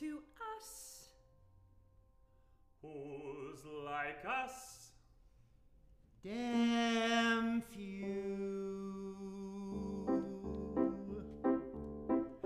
to 0.00 0.18
us. 0.56 1.08
Who's 2.80 3.58
like 3.84 4.24
us? 4.26 4.92
Damn 6.24 7.60
few. 7.60 8.06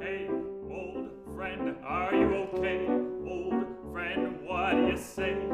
Hey, 0.01 0.29
old 0.69 1.11
friend, 1.37 1.77
are 1.87 2.13
you 2.13 2.35
okay? 2.35 2.89
Old 2.89 3.67
friend, 3.93 4.41
what 4.45 4.73
do 4.73 4.87
you 4.89 4.97
say? 4.97 5.54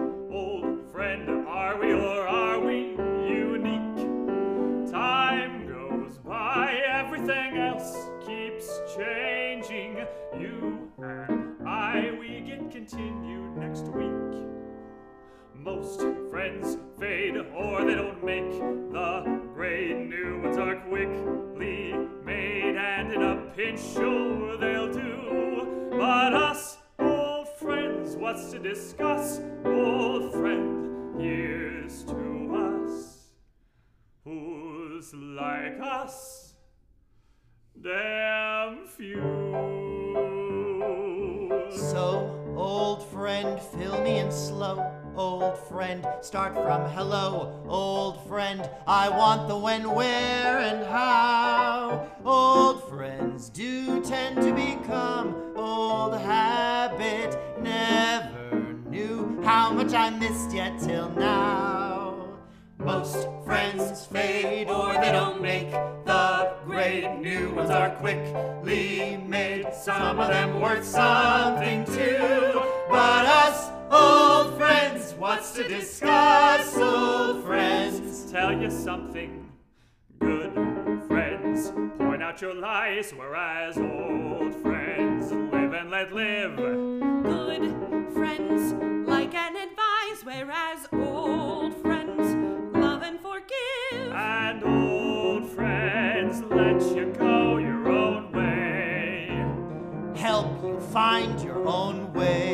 Most 15.80 16.02
friends 16.28 16.76
fade 16.98 17.38
or 17.38 17.86
they 17.86 17.94
don't 17.94 18.22
make. 18.22 18.50
The 18.92 19.40
great 19.54 19.96
new 19.96 20.42
ones 20.42 20.58
are 20.58 20.76
quickly 20.76 21.94
made, 22.22 22.76
and 22.76 23.10
in 23.10 23.22
a 23.22 23.36
pinch, 23.56 23.80
sure 23.80 24.58
they'll 24.58 24.92
do. 24.92 25.88
But 25.92 26.34
us, 26.34 26.76
old 26.98 27.48
friends, 27.58 28.14
what's 28.14 28.50
to 28.50 28.58
discuss? 28.58 29.40
Old 29.64 30.34
friend, 30.34 31.18
here's 31.18 32.04
to 32.04 32.84
us. 32.84 33.30
Who's 34.24 35.14
like 35.14 35.80
us? 35.80 36.56
Damn 37.80 38.86
few. 38.86 39.22
So, 41.70 42.54
old 42.54 43.02
friend, 43.10 43.58
fill 43.58 43.98
me 44.02 44.18
in 44.18 44.30
slow. 44.30 44.99
Old 45.16 45.58
friend, 45.68 46.06
start 46.20 46.54
from 46.54 46.88
hello. 46.90 47.62
Old 47.68 48.26
friend, 48.28 48.68
I 48.86 49.08
want 49.08 49.48
the 49.48 49.56
when, 49.56 49.90
where, 49.90 50.58
and 50.58 50.86
how. 50.86 52.08
Old 52.24 52.88
friends 52.88 53.48
do 53.50 54.02
tend 54.02 54.36
to 54.36 54.52
become 54.54 55.52
old 55.56 56.16
habit. 56.18 57.36
Never 57.60 58.76
knew 58.88 59.40
how 59.44 59.72
much 59.72 59.92
I 59.92 60.10
missed 60.10 60.52
yet 60.52 60.78
till 60.78 61.10
now. 61.10 62.28
Most 62.78 63.28
friends 63.44 64.06
fade 64.06 64.68
or 64.68 64.94
they 64.94 65.12
don't 65.12 65.42
make. 65.42 65.70
The 65.70 66.54
great 66.64 67.18
new 67.18 67.50
ones 67.50 67.70
are 67.70 67.90
quickly 67.96 69.18
made. 69.26 69.66
Some 69.74 70.18
of 70.18 70.28
them 70.28 70.60
worth 70.60 70.84
something 70.84 71.84
too. 71.84 72.62
But 72.88 73.26
us 73.26 73.70
old 73.90 74.39
what's 75.20 75.52
to 75.52 75.68
discuss, 75.68 76.76
old 76.78 77.44
friends? 77.44 78.32
tell 78.32 78.52
you 78.52 78.70
something. 78.70 79.52
Good 80.18 80.54
friends 81.08 81.72
point 81.98 82.22
out 82.22 82.40
your 82.40 82.54
lies, 82.54 83.12
whereas 83.12 83.76
old 83.76 84.54
friends 84.62 85.30
live 85.30 85.74
and 85.74 85.90
let 85.90 86.12
live. 86.14 86.56
Good 86.56 88.12
friends 88.14 88.72
like 89.06 89.34
and 89.34 89.56
advise, 89.56 90.24
whereas 90.24 90.86
old 90.92 91.74
friends 91.82 92.34
love 92.74 93.02
and 93.02 93.20
forgive. 93.20 94.12
And 94.12 94.64
old 94.64 95.50
friends 95.50 96.40
let 96.50 96.80
you 96.96 97.12
go 97.18 97.58
your 97.58 97.88
own 97.90 98.32
way. 98.32 99.44
Help 100.18 100.62
you 100.62 100.80
find 100.80 101.38
your 101.40 101.66
own 101.68 102.12
way. 102.14 102.49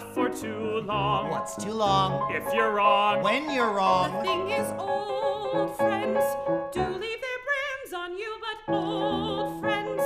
Not 0.00 0.14
for 0.14 0.28
too 0.28 0.80
long. 0.86 1.30
what's 1.30 1.56
too 1.62 1.72
long? 1.72 2.34
If 2.34 2.52
you're 2.54 2.72
wrong, 2.72 3.22
When 3.22 3.50
you're 3.50 3.66
The 3.66 3.72
wrong, 3.74 4.24
thing 4.24 4.50
is, 4.50 4.72
old 4.78 5.76
friends 5.76 6.22
do 6.72 6.80
leave 6.80 7.20
their 7.26 7.40
brands 7.48 7.92
on 7.94 8.16
you, 8.16 8.36
but 8.40 8.74
old 8.74 9.60
friends 9.60 10.02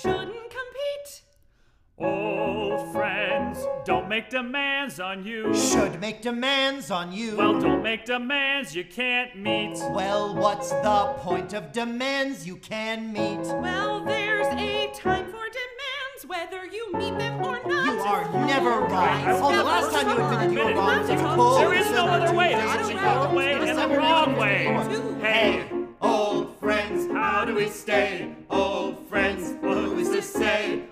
shouldn't 0.00 0.50
compete. 0.58 1.22
old 1.98 2.92
friends 2.92 3.58
don't 3.84 4.08
make 4.08 4.30
demands 4.30 4.98
on 5.00 5.24
you. 5.24 5.54
should 5.54 6.00
make 6.00 6.22
demands 6.22 6.90
on 6.90 7.12
you. 7.12 7.36
Well, 7.36 7.60
don't 7.60 7.82
make 7.82 8.04
demands 8.04 8.74
you 8.74 8.84
can't 8.84 9.36
meet. 9.36 9.76
Well, 9.90 10.34
what's 10.34 10.70
the 10.70 11.14
point 11.18 11.52
of 11.52 11.72
demands 11.72 12.46
you 12.46 12.56
can 12.56 13.12
meet? 13.12 13.44
Well, 13.62 14.04
there's 14.04 14.46
a 14.48 14.90
time 14.94 15.26
for 15.26 15.46
demands, 15.60 16.26
whether 16.26 16.64
you 16.66 16.92
meet 16.94 17.16
them 17.18 17.44
or 17.44 17.60
not. 17.66 17.75
You 17.96 18.02
are 18.02 18.30
never 18.46 18.80
right. 18.80 19.40
Oh, 19.42 19.56
the 19.56 19.64
last 19.64 19.90
time 19.90 20.06
you 20.10 20.22
admitted 20.22 20.52
you 20.52 20.64
were 20.66 20.74
wrong 20.74 21.00
was 21.00 21.08
a 21.08 21.16
cold 21.16 21.60
There 21.62 21.72
is 21.72 21.90
no 21.92 22.06
other 22.06 22.36
way. 22.36 22.52
There's 22.52 22.76
only 22.76 22.94
one 22.94 23.34
way 23.34 23.52
and 23.54 23.60
December 23.62 23.96
wrong 23.96 24.36
way. 24.36 24.64
Hey, 25.22 25.64
Old 26.02 26.58
friends, 26.60 27.10
how 27.10 27.46
do 27.46 27.54
we 27.54 27.70
stay? 27.70 28.34
Old 28.50 29.08
friends, 29.08 29.54
who 29.62 29.98
is 29.98 30.10
to 30.10 30.20
say? 30.20 30.82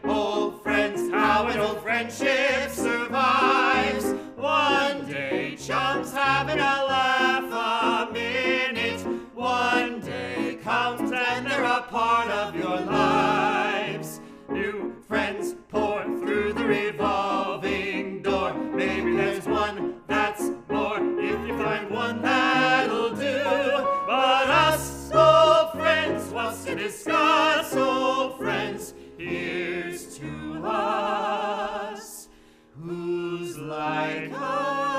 Like 33.75 34.33
us? 34.33 34.94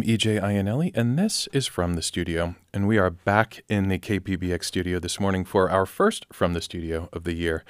I'm 0.00 0.06
EJ 0.06 0.40
Iannelli, 0.40 0.96
and 0.96 1.18
this 1.18 1.46
is 1.52 1.66
From 1.66 1.92
the 1.92 2.00
Studio. 2.00 2.54
And 2.72 2.88
we 2.88 2.96
are 2.96 3.10
back 3.10 3.62
in 3.68 3.90
the 3.90 3.98
KPBX 3.98 4.64
studio 4.64 4.98
this 4.98 5.20
morning 5.20 5.44
for 5.44 5.68
our 5.68 5.84
first 5.84 6.24
From 6.32 6.54
the 6.54 6.62
Studio 6.62 7.10
of 7.12 7.24
the 7.24 7.34
year. 7.34 7.64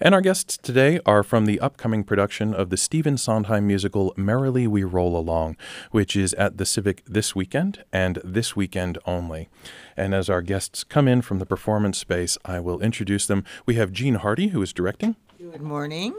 And 0.00 0.12
our 0.12 0.20
guests 0.20 0.56
today 0.56 0.98
are 1.06 1.22
from 1.22 1.46
the 1.46 1.60
upcoming 1.60 2.02
production 2.02 2.52
of 2.52 2.70
the 2.70 2.76
Stephen 2.76 3.16
Sondheim 3.16 3.68
musical 3.68 4.12
Merrily 4.16 4.66
We 4.66 4.82
Roll 4.82 5.16
Along, 5.16 5.56
which 5.92 6.16
is 6.16 6.34
at 6.34 6.58
the 6.58 6.66
Civic 6.66 7.04
this 7.04 7.36
weekend 7.36 7.84
and 7.92 8.18
this 8.24 8.56
weekend 8.56 8.98
only. 9.06 9.48
And 9.96 10.16
as 10.16 10.28
our 10.28 10.42
guests 10.42 10.82
come 10.82 11.06
in 11.06 11.22
from 11.22 11.38
the 11.38 11.46
performance 11.46 11.96
space, 11.98 12.36
I 12.44 12.58
will 12.58 12.80
introduce 12.80 13.28
them. 13.28 13.44
We 13.66 13.76
have 13.76 13.92
Gene 13.92 14.16
Hardy, 14.16 14.48
who 14.48 14.60
is 14.62 14.72
directing. 14.72 15.14
Good 15.38 15.62
morning. 15.62 16.16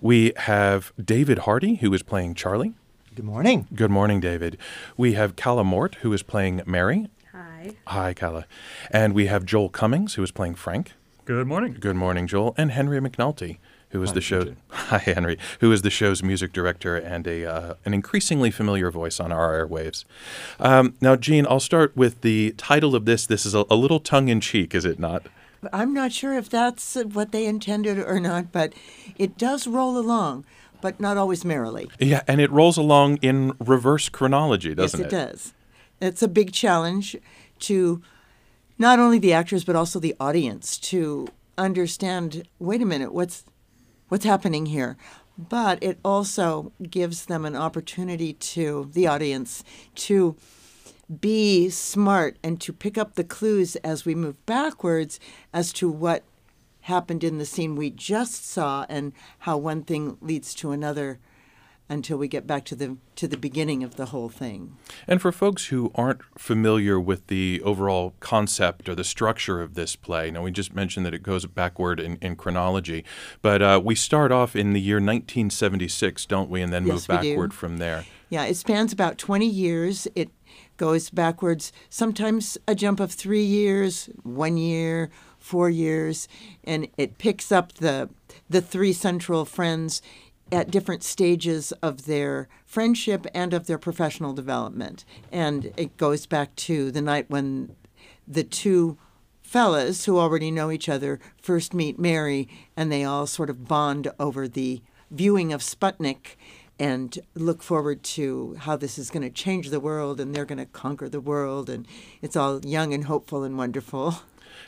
We 0.00 0.32
have 0.36 0.94
David 0.98 1.40
Hardy, 1.40 1.74
who 1.74 1.92
is 1.92 2.02
playing 2.02 2.34
Charlie. 2.34 2.72
Good 3.14 3.26
morning. 3.26 3.68
Good 3.74 3.90
morning, 3.90 4.20
David. 4.20 4.56
We 4.96 5.12
have 5.12 5.36
Calla 5.36 5.64
Mort, 5.64 5.96
who 5.96 6.14
is 6.14 6.22
playing 6.22 6.62
Mary. 6.64 7.08
Hi. 7.32 7.74
Hi. 7.86 8.04
Hi, 8.04 8.14
Kala. 8.14 8.46
And 8.90 9.12
we 9.12 9.26
have 9.26 9.44
Joel 9.44 9.68
Cummings, 9.68 10.14
who 10.14 10.22
is 10.22 10.30
playing 10.30 10.54
Frank. 10.54 10.92
Good 11.26 11.46
morning. 11.46 11.76
Good 11.78 11.96
morning, 11.96 12.26
Joel. 12.26 12.54
And 12.56 12.70
Henry 12.72 12.98
McNulty, 13.00 13.58
who 13.90 14.02
is 14.02 14.10
Hi, 14.10 14.14
the 14.14 14.20
show. 14.22 14.44
PJ. 14.44 14.56
Hi, 14.70 14.98
Henry. 14.98 15.38
Who 15.60 15.70
is 15.72 15.82
the 15.82 15.90
show's 15.90 16.22
music 16.22 16.54
director 16.54 16.96
and 16.96 17.26
a 17.26 17.44
uh, 17.44 17.74
an 17.84 17.92
increasingly 17.92 18.50
familiar 18.50 18.90
voice 18.90 19.20
on 19.20 19.30
our 19.30 19.62
airwaves. 19.66 20.06
Um, 20.58 20.94
now, 21.02 21.14
Gene, 21.14 21.46
I'll 21.46 21.60
start 21.60 21.94
with 21.94 22.22
the 22.22 22.52
title 22.52 22.94
of 22.94 23.04
this. 23.04 23.26
This 23.26 23.44
is 23.44 23.54
a, 23.54 23.66
a 23.70 23.76
little 23.76 24.00
tongue 24.00 24.28
in 24.28 24.40
cheek, 24.40 24.74
is 24.74 24.86
it 24.86 24.98
not? 24.98 25.26
I'm 25.70 25.92
not 25.92 26.12
sure 26.12 26.32
if 26.32 26.48
that's 26.48 26.94
what 26.96 27.30
they 27.30 27.44
intended 27.44 27.98
or 27.98 28.18
not, 28.18 28.50
but 28.50 28.72
it 29.16 29.36
does 29.38 29.66
roll 29.66 29.96
along, 29.98 30.44
but 30.82 31.00
not 31.00 31.16
always 31.16 31.44
merrily. 31.44 31.88
Yeah, 31.98 32.22
and 32.28 32.40
it 32.40 32.50
rolls 32.50 32.76
along 32.76 33.16
in 33.18 33.54
reverse 33.58 34.10
chronology, 34.10 34.74
doesn't 34.74 35.00
it? 35.00 35.04
yes, 35.04 35.12
it, 35.12 35.16
does. 35.16 35.52
It's 36.02 36.22
a 36.22 36.28
big 36.28 36.52
challenge 36.52 37.16
to 37.60 38.02
not 38.76 38.98
only 38.98 39.18
the 39.18 39.32
actors 39.32 39.64
but 39.64 39.76
also 39.76 39.98
the 39.98 40.14
audience 40.20 40.76
to 40.78 41.28
understand. 41.56 42.46
Wait 42.58 42.82
a 42.82 42.84
minute, 42.84 43.14
what's 43.14 43.44
what's 44.08 44.26
happening 44.26 44.66
here? 44.66 44.98
But 45.38 45.82
it 45.82 45.98
also 46.04 46.72
gives 46.90 47.24
them 47.26 47.46
an 47.46 47.56
opportunity 47.56 48.34
to 48.34 48.90
the 48.92 49.06
audience 49.06 49.64
to 49.94 50.36
be 51.20 51.70
smart 51.70 52.36
and 52.42 52.60
to 52.60 52.72
pick 52.72 52.98
up 52.98 53.14
the 53.14 53.24
clues 53.24 53.76
as 53.76 54.04
we 54.04 54.14
move 54.14 54.44
backwards 54.46 55.18
as 55.52 55.72
to 55.74 55.88
what 55.88 56.22
happened 56.82 57.24
in 57.24 57.38
the 57.38 57.44
scene 57.46 57.76
we 57.76 57.90
just 57.90 58.46
saw 58.48 58.84
and 58.88 59.12
how 59.40 59.56
one 59.56 59.82
thing 59.82 60.16
leads 60.20 60.54
to 60.54 60.70
another 60.72 61.18
until 61.88 62.16
we 62.16 62.26
get 62.26 62.46
back 62.46 62.64
to 62.64 62.74
the 62.74 62.96
to 63.16 63.28
the 63.28 63.36
beginning 63.36 63.82
of 63.84 63.96
the 63.96 64.06
whole 64.06 64.30
thing. 64.30 64.76
And 65.06 65.20
for 65.20 65.30
folks 65.30 65.66
who 65.66 65.90
aren't 65.94 66.22
familiar 66.38 66.98
with 66.98 67.26
the 67.26 67.60
overall 67.62 68.14
concept 68.20 68.88
or 68.88 68.94
the 68.94 69.04
structure 69.04 69.60
of 69.60 69.74
this 69.74 69.94
play, 69.94 70.30
now 70.30 70.42
we 70.42 70.50
just 70.50 70.74
mentioned 70.74 71.04
that 71.04 71.12
it 71.12 71.22
goes 71.22 71.44
backward 71.44 72.00
in, 72.00 72.16
in 72.22 72.36
chronology, 72.36 73.04
but 73.42 73.60
uh, 73.60 73.80
we 73.84 73.94
start 73.94 74.32
off 74.32 74.56
in 74.56 74.72
the 74.72 74.80
year 74.80 74.96
1976, 74.96 76.24
don't 76.26 76.48
we, 76.48 76.62
and 76.62 76.72
then 76.72 76.86
Yes, 76.86 77.08
move 77.08 77.20
do. 77.20 77.28
backward 77.28 77.52
from 77.52 77.76
there. 77.76 78.06
Yeah, 78.30 78.44
it 78.44 78.56
spans 78.56 78.94
about 78.94 79.18
20 79.18 79.46
years. 79.46 80.08
It 80.14 80.30
goes 80.76 81.10
backwards, 81.10 81.72
sometimes 81.88 82.58
a 82.66 82.74
jump 82.74 83.00
of 83.00 83.12
3 83.12 83.42
years, 83.42 84.08
1 84.22 84.56
year, 84.56 85.10
4 85.38 85.70
years, 85.70 86.28
and 86.64 86.88
it 86.96 87.18
picks 87.18 87.50
up 87.50 87.74
the 87.74 88.08
the 88.48 88.60
three 88.60 88.92
central 88.92 89.44
friends 89.44 90.02
at 90.50 90.70
different 90.70 91.02
stages 91.02 91.72
of 91.82 92.04
their 92.04 92.48
friendship 92.66 93.26
and 93.34 93.54
of 93.54 93.66
their 93.66 93.78
professional 93.78 94.34
development. 94.34 95.04
And 95.30 95.72
it 95.76 95.96
goes 95.96 96.26
back 96.26 96.54
to 96.56 96.90
the 96.90 97.00
night 97.00 97.30
when 97.30 97.74
the 98.28 98.44
two 98.44 98.98
fellas 99.42 100.04
who 100.04 100.18
already 100.18 100.50
know 100.50 100.70
each 100.70 100.88
other 100.88 101.20
first 101.40 101.74
meet 101.74 101.98
Mary 101.98 102.48
and 102.76 102.92
they 102.92 103.04
all 103.04 103.26
sort 103.26 103.50
of 103.50 103.66
bond 103.66 104.10
over 104.18 104.46
the 104.46 104.82
viewing 105.10 105.52
of 105.52 105.60
Sputnik 105.60 106.36
and 106.90 107.08
look 107.48 107.62
forward 107.62 108.02
to 108.02 108.56
how 108.64 108.74
this 108.76 108.98
is 108.98 109.08
going 109.14 109.22
to 109.22 109.30
change 109.44 109.70
the 109.70 109.78
world 109.88 110.18
and 110.20 110.34
they're 110.34 110.50
going 110.52 110.58
to 110.66 110.66
conquer 110.84 111.08
the 111.08 111.20
world 111.20 111.70
and 111.70 111.86
it's 112.20 112.36
all 112.36 112.54
young 112.76 112.92
and 112.92 113.04
hopeful 113.04 113.44
and 113.44 113.56
wonderful. 113.56 114.06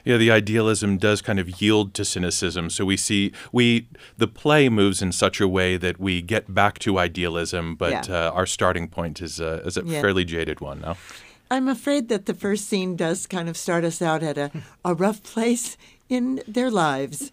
Yeah, 0.05 0.19
the 0.19 0.31
idealism 0.31 0.97
does 0.99 1.21
kind 1.23 1.39
of 1.41 1.61
yield 1.63 1.93
to 1.95 2.05
cynicism. 2.05 2.71
So 2.71 2.85
we 2.85 2.97
see 2.97 3.33
we 3.53 3.89
the 4.17 4.29
play 4.29 4.69
moves 4.69 5.03
in 5.03 5.13
such 5.13 5.41
a 5.41 5.49
way 5.49 5.77
that 5.79 5.97
we 5.99 6.23
get 6.23 6.45
back 6.55 6.79
to 6.81 6.99
idealism, 6.99 7.75
but 7.75 7.91
Yeah. 8.09 8.29
uh, 8.29 8.31
our 8.39 8.47
starting 8.47 8.87
point 8.89 9.21
is 9.21 9.41
a, 9.41 9.53
is 9.67 9.77
a 9.77 9.83
Yeah. 9.85 10.01
fairly 10.01 10.25
jaded 10.25 10.61
one. 10.61 10.81
No. 10.83 10.97
I'm 11.51 11.69
afraid 11.69 12.09
that 12.09 12.27
the 12.27 12.35
first 12.35 12.69
scene 12.69 12.97
does 12.97 13.27
kind 13.27 13.49
of 13.49 13.57
start 13.57 13.85
us 13.85 14.01
out 14.01 14.23
at 14.23 14.39
a, 14.39 14.51
a 14.85 14.95
rough 14.95 15.21
place 15.23 15.77
in 16.09 16.43
their 16.47 16.71
lives. 16.71 17.31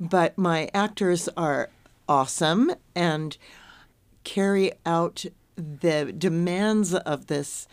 But 0.00 0.36
my 0.36 0.68
actors 0.74 1.28
are 1.36 1.70
awesome 2.08 2.72
and 2.94 3.36
carry 4.26 4.72
out 4.84 5.24
the 5.56 6.12
demands 6.18 6.92
of 6.92 7.28
this 7.28 7.68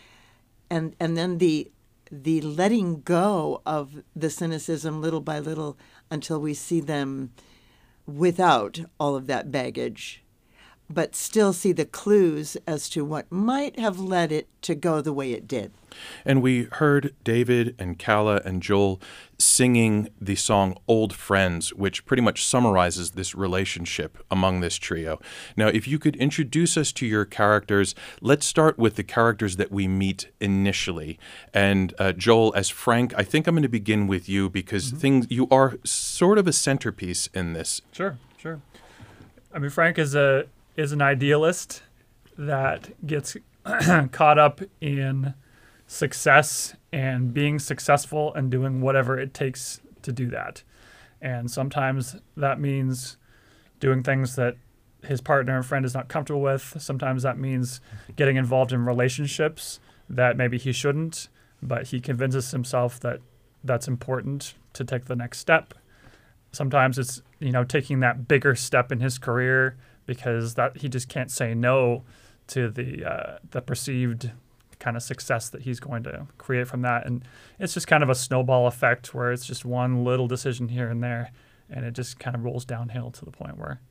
and 0.69 0.95
and 0.99 1.17
then 1.17 1.39
the 1.39 1.71
the 2.11 2.41
letting 2.41 3.01
go 3.01 3.63
of 3.65 4.03
the 4.15 4.29
cynicism 4.29 5.01
little 5.01 5.19
by 5.19 5.39
little 5.39 5.75
until 6.11 6.39
we 6.39 6.53
see 6.53 6.79
them 6.79 7.31
without 8.05 8.81
all 8.99 9.15
of 9.15 9.25
that 9.25 9.51
baggage 9.51 10.22
but 10.89 11.15
still 11.15 11.53
see 11.53 11.71
the 11.71 11.85
clues 11.85 12.57
as 12.67 12.89
to 12.89 13.03
what 13.03 13.31
might 13.31 13.79
have 13.79 13.99
led 13.99 14.31
it 14.31 14.47
to 14.61 14.75
go 14.75 15.01
the 15.01 15.13
way 15.13 15.33
it 15.33 15.47
did. 15.47 15.71
And 16.25 16.41
we 16.41 16.63
heard 16.71 17.13
David 17.23 17.75
and 17.77 17.99
Kala 17.99 18.41
and 18.45 18.61
Joel 18.61 18.99
singing 19.37 20.09
the 20.19 20.35
song 20.35 20.77
Old 20.87 21.13
Friends, 21.13 21.73
which 21.73 22.05
pretty 22.05 22.21
much 22.23 22.45
summarizes 22.45 23.11
this 23.11 23.35
relationship 23.35 24.17
among 24.31 24.61
this 24.61 24.77
trio. 24.77 25.19
Now, 25.55 25.67
if 25.67 25.87
you 25.87 25.99
could 25.99 26.15
introduce 26.15 26.77
us 26.77 26.91
to 26.93 27.05
your 27.05 27.25
characters, 27.25 27.93
let's 28.21 28.45
start 28.45 28.77
with 28.77 28.95
the 28.95 29.03
characters 29.03 29.57
that 29.57 29.71
we 29.71 29.87
meet 29.87 30.31
initially. 30.39 31.19
And 31.53 31.93
uh, 31.99 32.13
Joel, 32.13 32.53
as 32.55 32.69
Frank, 32.69 33.13
I 33.17 33.23
think 33.23 33.47
I'm 33.47 33.55
going 33.55 33.63
to 33.63 33.69
begin 33.69 34.07
with 34.07 34.27
you 34.27 34.49
because 34.49 34.91
things 34.91 35.27
you 35.29 35.47
are 35.49 35.77
sort 35.83 36.37
of 36.37 36.47
a 36.47 36.53
centerpiece 36.53 37.27
in 37.33 37.53
this. 37.53 37.81
Sure, 37.91 38.17
sure. 38.37 38.61
I 39.53 39.59
mean, 39.59 39.69
Frank 39.69 39.99
is 39.99 40.15
a 40.15 40.47
is 40.75 40.91
an 40.91 41.01
idealist 41.01 41.83
that 42.37 42.91
gets 43.05 43.37
caught 44.11 44.39
up 44.39 44.61
in 44.81 45.33
success 45.87 46.75
and 46.91 47.33
being 47.33 47.59
successful 47.59 48.33
and 48.33 48.49
doing 48.49 48.81
whatever 48.81 49.19
it 49.19 49.33
takes 49.33 49.81
to 50.01 50.11
do 50.11 50.27
that. 50.27 50.63
And 51.21 51.49
sometimes 51.49 52.15
that 52.35 52.59
means 52.59 53.17
doing 53.79 54.03
things 54.03 54.35
that 54.35 54.57
his 55.03 55.21
partner 55.21 55.55
and 55.55 55.65
friend 55.65 55.85
is 55.85 55.93
not 55.93 56.07
comfortable 56.07 56.41
with. 56.41 56.75
Sometimes 56.79 57.23
that 57.23 57.37
means 57.37 57.81
getting 58.15 58.37
involved 58.37 58.71
in 58.71 58.85
relationships 58.85 59.79
that 60.09 60.37
maybe 60.37 60.57
he 60.57 60.71
shouldn't, 60.71 61.27
but 61.61 61.87
he 61.87 61.99
convinces 61.99 62.51
himself 62.51 62.99
that 63.01 63.19
that's 63.63 63.87
important 63.87 64.55
to 64.73 64.83
take 64.83 65.05
the 65.05 65.15
next 65.15 65.39
step 65.39 65.73
sometimes 66.53 66.97
it's 66.97 67.21
you 67.39 67.51
know 67.51 67.65
taking 67.65 67.99
that 67.99 68.27
bigger 68.27 68.55
step 68.55 68.91
in 68.91 69.01
his 69.01 69.17
career 69.17 69.75
because 70.05 70.55
that 70.55 70.77
he 70.77 70.89
just 70.89 71.09
can't 71.09 71.31
say 71.31 71.53
no 71.53 72.03
to 72.47 72.69
the 72.69 73.05
uh, 73.05 73.37
the 73.51 73.61
perceived 73.61 74.31
kind 74.79 74.97
of 74.97 75.03
success 75.03 75.49
that 75.49 75.61
he's 75.61 75.79
going 75.79 76.03
to 76.03 76.27
create 76.37 76.67
from 76.67 76.81
that. 76.81 77.05
And 77.05 77.23
it's 77.57 77.73
just 77.73 77.87
kind 77.87 78.03
of 78.03 78.09
a 78.09 78.15
snowball 78.15 78.67
effect 78.67 79.13
where 79.13 79.31
it's 79.31 79.45
just 79.45 79.63
one 79.63 80.03
little 80.03 80.27
decision 80.27 80.67
here 80.67 80.89
and 80.89 81.01
there 81.01 81.31
and 81.69 81.85
it 81.85 81.93
just 81.93 82.19
kind 82.19 82.35
of 82.35 82.43
rolls 82.43 82.65
downhill 82.65 83.11
to 83.11 83.25
the 83.25 83.31
point 83.31 83.57
where 83.57 83.81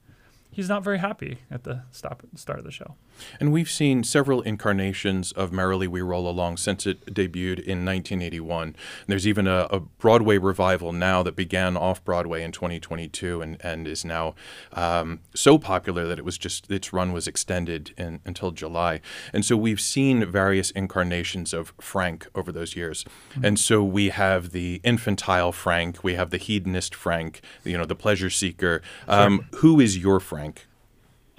he's 0.51 0.69
not 0.69 0.85
very 0.85 0.99
happy 0.99 1.39
at 1.51 1.65
the 1.65 1.83
stop 1.91 2.23
start 2.35 2.59
of 2.59 2.65
the 2.65 2.71
show 2.71 2.95
And 3.41 3.53
we've 3.53 3.71
seen 3.71 4.05
several 4.05 4.43
incarnations 4.43 5.33
of 5.33 5.53
Merrily 5.53 5.87
We 5.87 6.01
Roll 6.01 6.29
Along 6.29 6.57
since 6.57 6.87
it 6.87 7.05
debuted 7.07 7.59
in 7.59 7.85
1981. 7.85 8.77
There's 9.07 9.27
even 9.27 9.47
a, 9.47 9.67
a 9.71 9.81
Broadway 9.81 10.39
revival 10.39 10.93
now 10.93 11.23
that 11.23 11.37
began 11.37 11.77
off 11.77 12.05
Broadway 12.05 12.43
in 12.43 12.53
2022 12.53 13.43
and, 13.43 13.57
and 13.61 13.87
is 13.87 14.05
now 14.05 14.35
um, 14.73 15.21
so 15.35 15.59
popular 15.59 16.07
that 16.07 16.19
it 16.19 16.25
was 16.25 16.39
just 16.39 16.71
its 16.71 16.93
run 16.93 17.13
was 17.13 17.27
extended 17.27 17.93
in, 17.97 18.21
until 18.25 18.51
July. 18.51 19.01
And 19.33 19.45
so 19.45 19.57
we've 19.57 19.81
seen 19.81 20.25
various 20.25 20.71
incarnations 20.73 21.53
of 21.53 21.73
Frank 21.81 22.29
over 22.35 22.53
those 22.53 22.77
years. 22.77 23.05
And 23.43 23.59
so 23.59 23.83
we 23.83 24.11
have 24.11 24.51
the 24.51 24.81
infantile 24.85 25.53
Frank, 25.53 26.03
we 26.03 26.15
have 26.15 26.31
the 26.31 26.39
hedonist 26.39 26.95
Frank, 26.95 27.41
you 27.65 27.77
know, 27.77 27.85
the 27.85 27.95
pleasure 27.95 28.31
seeker. 28.31 28.83
Um, 29.09 29.47
Who 29.57 29.81
is 29.81 29.99
your 29.99 30.21
Frank? 30.21 30.67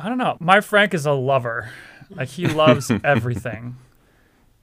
I 0.04 0.10
don't 0.10 0.18
know. 0.18 0.36
My 0.42 0.60
Frank 0.60 0.94
is 0.94 1.06
a 1.06 1.14
lover. 1.14 1.70
Like 2.10 2.28
he 2.28 2.46
loves 2.46 2.92
everything. 3.06 3.78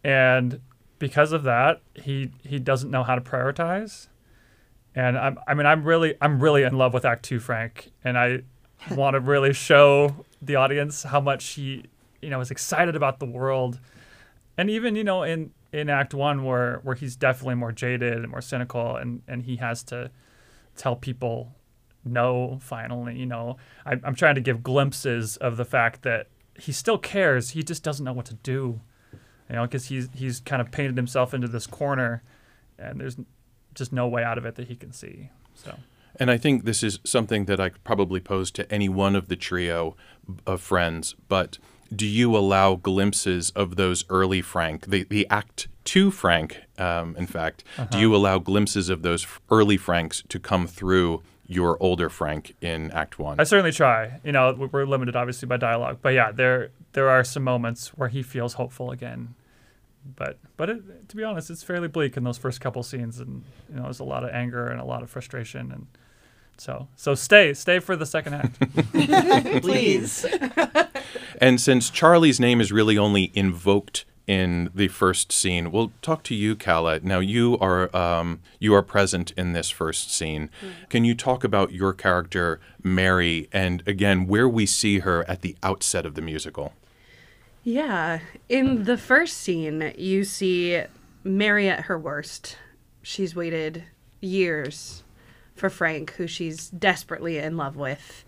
And 0.05 0.61
because 0.99 1.33
of 1.33 1.45
that, 1.45 1.81
he 1.95 2.33
he 2.43 2.59
doesn't 2.59 2.91
know 2.91 3.03
how 3.03 3.15
to 3.15 3.23
prioritize. 3.23 4.09
And 4.95 5.17
I'm 5.17 5.39
I 5.49 5.55
mean 5.55 5.65
I'm 5.65 5.83
really 5.83 6.15
I'm 6.21 6.41
really 6.41 6.63
in 6.63 6.77
love 6.77 6.93
with 6.93 7.07
Act 7.07 7.25
2 7.25 7.41
Frank 7.41 7.91
and 8.05 8.19
I 8.19 8.43
want 8.91 9.15
to 9.15 9.21
really 9.21 9.55
show 9.55 10.27
the 10.43 10.57
audience 10.57 11.05
how 11.05 11.21
much 11.23 11.49
he 11.51 11.85
you 12.21 12.29
know 12.29 12.41
is 12.41 12.51
excited 12.51 12.95
about 12.95 13.19
the 13.19 13.27
world. 13.27 13.81
And 14.59 14.69
even, 14.69 14.95
you 14.95 15.05
know, 15.05 15.23
in 15.23 15.53
in 15.73 15.89
Act 15.89 16.13
1 16.13 16.45
where 16.45 16.81
where 16.83 16.97
he's 16.97 17.17
definitely 17.17 17.55
more 17.55 17.73
jaded 17.73 18.13
and 18.13 18.29
more 18.29 18.43
cynical 18.43 18.95
and 18.95 19.23
and 19.27 19.45
he 19.45 19.57
has 19.57 19.83
to 19.85 20.11
tell 20.77 20.97
people 20.97 21.55
no 22.05 22.59
finally 22.63 23.19
you 23.19 23.27
know. 23.27 23.57
I, 23.85 23.93
i'm 24.05 24.15
trying 24.15 24.37
to 24.37 24.41
give 24.41 24.63
glimpses 24.63 25.37
of 25.37 25.57
the 25.57 25.65
fact 25.65 26.03
that 26.03 26.29
he 26.59 26.73
still 26.73 26.99
cares. 26.99 27.51
He 27.51 27.63
just 27.63 27.83
doesn't 27.83 28.05
know 28.05 28.13
what 28.13 28.27
to 28.27 28.35
do 28.35 28.81
you 29.49 29.57
know 29.57 29.65
because 29.65 29.87
he's 29.87 30.09
he's 30.15 30.41
kind 30.41 30.63
of 30.63 30.71
painted 30.71 30.97
himself 30.97 31.35
into 31.35 31.49
this 31.49 31.67
corner 31.67 32.23
and 32.79 33.01
there's 33.01 33.17
just 33.75 33.93
no 33.93 34.09
way 34.09 34.23
out 34.23 34.39
of 34.39 34.45
it 34.45 34.55
that 34.57 34.69
he 34.69 34.77
can 34.77 34.93
see 34.93 35.31
so. 35.55 35.77
And 36.17 36.31
I 36.31 36.39
think 36.39 36.65
this 36.65 36.83
is 36.83 36.99
something 37.05 37.45
that 37.45 37.61
I 37.61 37.69
could 37.69 37.85
probably 37.85 38.21
pose 38.21 38.51
to 38.53 38.71
any 38.71 38.89
one 38.89 39.15
of 39.15 39.29
the 39.29 39.37
trio 39.37 39.97
of 40.47 40.61
friends. 40.61 41.15
But 41.29 41.59
do 41.95 42.07
you 42.07 42.37
allow 42.37 42.75
glimpses 42.75 43.51
of 43.51 43.77
those 43.77 44.05
early 44.11 44.43
Frank, 44.43 44.87
the, 44.87 45.05
the 45.05 45.27
Act 45.31 45.69
two 45.85 46.11
Frank, 46.11 46.63
um, 46.79 47.17
in 47.17 47.27
fact, 47.27 47.65
do 47.91 47.99
you 47.99 48.15
allow 48.15 48.39
glimpses 48.39 48.89
of 48.89 49.03
those 49.03 49.27
early 49.51 49.77
Franks 49.77 50.23
to 50.29 50.39
come 50.39 50.67
through 50.67 51.23
your 51.51 51.77
older 51.83 52.09
Frank 52.09 52.55
in 52.61 52.91
Act 52.93 53.19
One? 53.19 53.41
I 53.41 53.45
certainly 53.45 53.73
try. 53.73 54.21
You 54.25 54.33
know, 54.33 54.53
we- 54.53 54.67
we're 54.67 54.87
limited 54.87 55.17
obviously 55.17 55.47
by 55.47 55.57
dialogue, 55.57 55.99
but 56.01 56.11
yeah, 56.15 56.31
there 56.33 56.71
there 56.93 57.09
are 57.11 57.25
some 57.25 57.43
moments 57.43 57.89
where 57.89 58.09
he 58.09 58.23
feels 58.23 58.55
hopeful 58.55 58.91
again. 58.91 59.35
But 60.17 60.39
but 60.57 60.71
it, 60.71 61.09
to 61.11 61.17
be 61.17 61.25
honest, 61.25 61.51
it's 61.51 61.63
fairly 61.63 61.89
bleak 61.89 62.17
in 62.17 62.25
those 62.25 62.39
first 62.39 62.61
couple 62.61 62.83
scenes, 62.83 63.19
and 63.21 63.43
you 63.69 63.77
know, 63.77 63.83
there's 63.83 64.01
a 64.01 64.05
lot 64.05 64.25
of 64.25 64.31
anger 64.31 64.67
and 64.69 64.81
a 64.81 64.85
lot 64.85 65.03
of 65.03 65.11
frustration, 65.11 65.71
and 65.73 65.87
so 66.57 66.89
so 66.97 67.15
stay 67.15 67.53
stay 67.53 67.81
for 67.81 67.97
the 67.97 68.07
second 68.07 68.35
act. 68.35 68.59
Please. 69.63 70.25
And 71.41 71.61
since 71.61 71.91
Charlie's 71.91 72.39
name 72.41 72.61
is 72.61 72.71
really 72.73 72.97
only 72.97 73.31
invoked 73.35 74.05
in 74.31 74.71
the 74.73 74.87
first 74.87 75.33
scene, 75.33 75.73
we'll 75.73 75.91
talk 76.03 76.23
to 76.23 76.37
you, 76.37 76.55
Kala. 76.55 77.01
Now 77.01 77.19
you 77.19 77.59
are 77.59 77.95
um, 77.95 78.39
you 78.61 78.73
are 78.77 78.83
present 78.83 79.33
in 79.33 79.55
this 79.55 79.71
first 79.71 80.15
scene. 80.15 80.51
Can 80.89 81.05
you 81.05 81.17
talk 81.17 81.43
about 81.43 81.73
your 81.73 81.93
character, 81.93 82.61
Mary, 82.81 83.49
and 83.53 83.83
again 83.89 84.29
where 84.29 84.49
we 84.49 84.67
see 84.67 85.01
her 85.01 85.29
at 85.29 85.43
the 85.43 85.57
outset 85.65 86.07
of 86.07 86.15
the 86.15 86.23
musical? 86.23 86.75
Yeah. 87.65 88.21
In 88.49 88.85
the 88.85 88.97
first 88.97 89.39
scene, 89.39 89.93
you 89.99 90.23
see 90.23 90.85
Mary 91.25 91.69
at 91.69 91.87
her 91.87 91.99
worst. 91.99 92.57
She's 93.03 93.35
waited 93.35 93.83
years 94.21 95.03
for 95.57 95.69
Frank, 95.69 96.13
who 96.13 96.29
she's 96.29 96.71
desperately 96.71 97.39
in 97.39 97.57
love 97.57 97.75
with, 97.75 98.25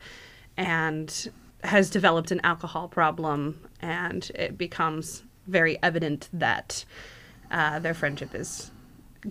and 0.57 1.31
has 1.63 1.91
developed 1.91 2.33
an 2.33 2.41
alcohol 2.43 2.89
problem. 2.89 3.61
And 3.81 4.29
it 4.35 4.59
becomes 4.59 5.23
very 5.47 5.79
evident 5.83 6.29
that 6.33 6.85
uh, 7.51 7.79
their 7.79 7.95
friendship 7.95 8.35
is 8.35 8.71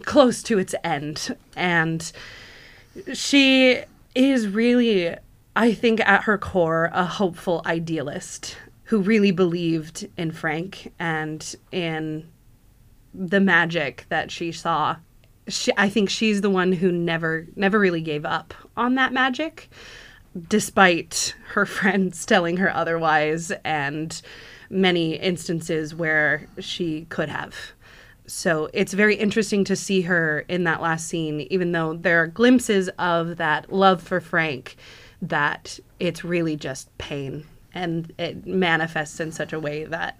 close 0.03 0.41
to 0.43 0.57
its 0.57 0.75
end. 0.83 1.35
And 1.55 2.11
she 3.13 3.81
is 4.15 4.47
really, 4.47 5.15
I 5.55 5.73
think, 5.73 5.99
at 6.01 6.23
her 6.23 6.37
core, 6.37 6.89
a 6.93 7.05
hopeful 7.05 7.61
idealist 7.65 8.57
who 8.85 8.99
really 8.99 9.31
believed 9.31 10.07
in 10.17 10.31
Frank 10.31 10.91
and 10.99 11.55
in 11.71 12.27
the 13.13 13.39
magic 13.39 14.05
that 14.09 14.31
she 14.31 14.51
saw. 14.51 14.97
She, 15.47 15.71
I 15.77 15.89
think 15.89 16.09
she's 16.09 16.41
the 16.41 16.49
one 16.49 16.71
who 16.73 16.91
never, 16.91 17.47
never 17.55 17.79
really 17.79 18.01
gave 18.01 18.25
up 18.25 18.53
on 18.77 18.95
that 18.95 19.13
magic, 19.13 19.69
despite 20.47 21.35
her 21.49 21.65
friends 21.65 22.25
telling 22.25 22.57
her 22.57 22.73
otherwise, 22.73 23.51
and 23.63 24.21
many 24.71 25.15
instances 25.15 25.93
where 25.93 26.47
she 26.59 27.05
could 27.09 27.29
have. 27.29 27.55
So 28.25 28.69
it's 28.73 28.93
very 28.93 29.15
interesting 29.15 29.63
to 29.65 29.75
see 29.75 30.01
her 30.01 30.45
in 30.47 30.63
that 30.63 30.81
last 30.81 31.07
scene, 31.07 31.41
even 31.49 31.73
though 31.73 31.93
there 31.93 32.23
are 32.23 32.27
glimpses 32.27 32.89
of 32.97 33.37
that 33.37 33.71
love 33.71 34.01
for 34.01 34.21
Frank, 34.21 34.77
that 35.21 35.79
it's 35.99 36.23
really 36.23 36.55
just 36.55 36.95
pain. 36.97 37.45
And 37.73 38.13
it 38.17 38.45
manifests 38.45 39.19
in 39.19 39.31
such 39.31 39.53
a 39.53 39.59
way 39.59 39.85
that 39.85 40.17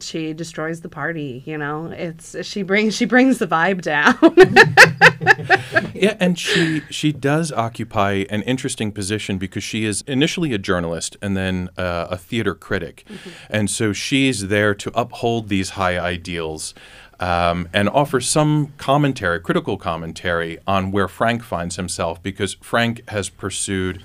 she 0.00 0.32
destroys 0.32 0.80
the 0.80 0.88
party, 0.88 1.42
you 1.46 1.58
know? 1.58 1.86
It's 1.86 2.44
she 2.46 2.62
brings 2.62 2.94
she 2.94 3.04
brings 3.04 3.38
the 3.38 3.46
vibe 3.46 3.80
down. 3.82 4.16
Yeah, 5.94 6.16
and 6.18 6.36
she 6.38 6.82
she 6.90 7.12
does 7.12 7.52
occupy 7.52 8.24
an 8.28 8.42
interesting 8.42 8.90
position 8.90 9.38
because 9.38 9.62
she 9.62 9.84
is 9.84 10.02
initially 10.08 10.52
a 10.52 10.58
journalist 10.58 11.16
and 11.22 11.36
then 11.36 11.68
uh, 11.78 12.08
a 12.10 12.16
theater 12.16 12.54
critic, 12.54 13.06
and 13.48 13.70
so 13.70 13.92
she's 13.92 14.48
there 14.48 14.74
to 14.74 14.90
uphold 14.94 15.48
these 15.48 15.70
high 15.70 15.98
ideals. 15.98 16.74
Um, 17.20 17.68
and 17.72 17.88
offer 17.88 18.20
some 18.20 18.72
commentary, 18.76 19.38
critical 19.38 19.76
commentary, 19.76 20.58
on 20.66 20.90
where 20.90 21.06
Frank 21.06 21.44
finds 21.44 21.76
himself, 21.76 22.20
because 22.20 22.54
Frank 22.54 23.08
has 23.08 23.28
pursued, 23.28 24.02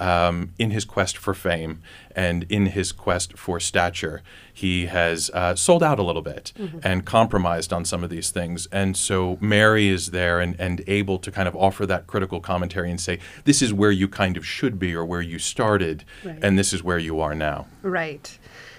um, 0.00 0.52
in 0.58 0.70
his 0.72 0.84
quest 0.84 1.16
for 1.16 1.34
fame 1.34 1.80
and 2.16 2.44
in 2.48 2.66
his 2.66 2.90
quest 2.92 3.36
for 3.38 3.60
stature, 3.60 4.22
he 4.52 4.86
has 4.86 5.30
uh, 5.34 5.54
sold 5.54 5.82
out 5.82 5.98
a 5.98 6.02
little 6.02 6.22
bit 6.22 6.52
and 6.82 7.04
compromised 7.04 7.72
on 7.72 7.84
some 7.84 8.02
of 8.02 8.10
these 8.10 8.30
things. 8.30 8.66
And 8.72 8.96
so 8.96 9.38
Mary 9.40 9.88
is 9.88 10.10
there 10.10 10.40
and, 10.40 10.58
and 10.58 10.82
able 10.86 11.18
to 11.20 11.30
kind 11.30 11.46
of 11.46 11.54
offer 11.54 11.86
that 11.86 12.06
critical 12.06 12.40
commentary 12.40 12.90
and 12.90 13.00
say, 13.00 13.18
this 13.44 13.62
is 13.62 13.72
where 13.72 13.90
you 13.92 14.08
kind 14.08 14.36
of 14.36 14.44
should 14.44 14.78
be 14.78 14.94
or 14.94 15.04
where 15.04 15.22
you 15.22 15.38
started, 15.38 16.04
Right. 16.24 16.38
and 16.42 16.58
this 16.58 16.72
is 16.72 16.82
where 16.82 16.98
you 16.98 17.20
are 17.20 17.34
now. 17.34 17.66
right. 17.82 18.36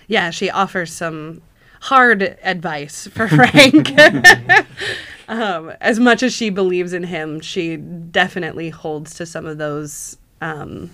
Yeah, 0.08 0.30
she 0.32 0.50
offers 0.50 0.92
some 0.92 1.42
hard 1.84 2.38
advice 2.44 3.08
for 3.08 3.28
Frank. 3.38 3.92
um, 5.28 5.72
as 5.80 6.00
much 6.00 6.24
as 6.24 6.34
she 6.34 6.50
believes 6.50 6.94
in 6.94 7.04
him, 7.04 7.40
she 7.40 7.78
definitely 7.78 8.70
holds 8.70 9.14
to 9.16 9.26
some 9.26 9.46
of 9.46 9.58
those. 9.58 10.18
Um, 10.42 10.90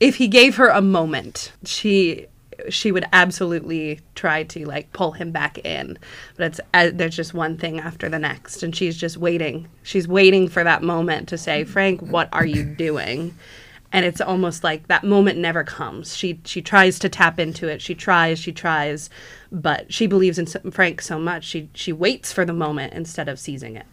if 0.00 0.16
he 0.16 0.28
gave 0.28 0.56
her 0.56 0.68
a 0.68 0.82
moment, 0.82 1.52
she 1.64 2.26
she 2.68 2.92
would 2.92 3.04
absolutely 3.12 4.00
try 4.14 4.42
to 4.44 4.64
like 4.64 4.92
pull 4.92 5.12
him 5.12 5.30
back 5.30 5.58
in. 5.58 5.98
But 6.36 6.46
it's 6.46 6.60
uh, 6.72 6.90
there's 6.92 7.16
just 7.16 7.34
one 7.34 7.56
thing 7.58 7.80
after 7.80 8.08
the 8.08 8.18
next 8.18 8.62
and 8.62 8.74
she's 8.74 8.96
just 8.96 9.16
waiting. 9.16 9.68
She's 9.82 10.08
waiting 10.08 10.48
for 10.48 10.64
that 10.64 10.82
moment 10.82 11.28
to 11.28 11.38
say 11.38 11.64
frank 11.64 12.00
what 12.00 12.28
are 12.32 12.46
you 12.46 12.64
doing? 12.64 13.36
And 13.92 14.04
it's 14.04 14.20
almost 14.20 14.64
like 14.64 14.88
that 14.88 15.04
moment 15.04 15.38
never 15.38 15.62
comes. 15.64 16.16
She 16.16 16.40
she 16.44 16.62
tries 16.62 16.98
to 17.00 17.08
tap 17.08 17.38
into 17.38 17.68
it. 17.68 17.82
She 17.82 17.94
tries 17.94 18.38
she 18.38 18.52
tries. 18.52 19.10
But 19.50 19.92
she 19.92 20.06
believes 20.06 20.38
in 20.38 20.46
frank 20.46 21.00
so 21.02 21.18
much 21.18 21.44
she 21.44 21.68
she 21.74 21.92
waits 21.92 22.32
for 22.32 22.44
the 22.44 22.52
moment 22.52 22.92
instead 22.92 23.28
of 23.28 23.38
seizing 23.38 23.76
it 23.76 23.86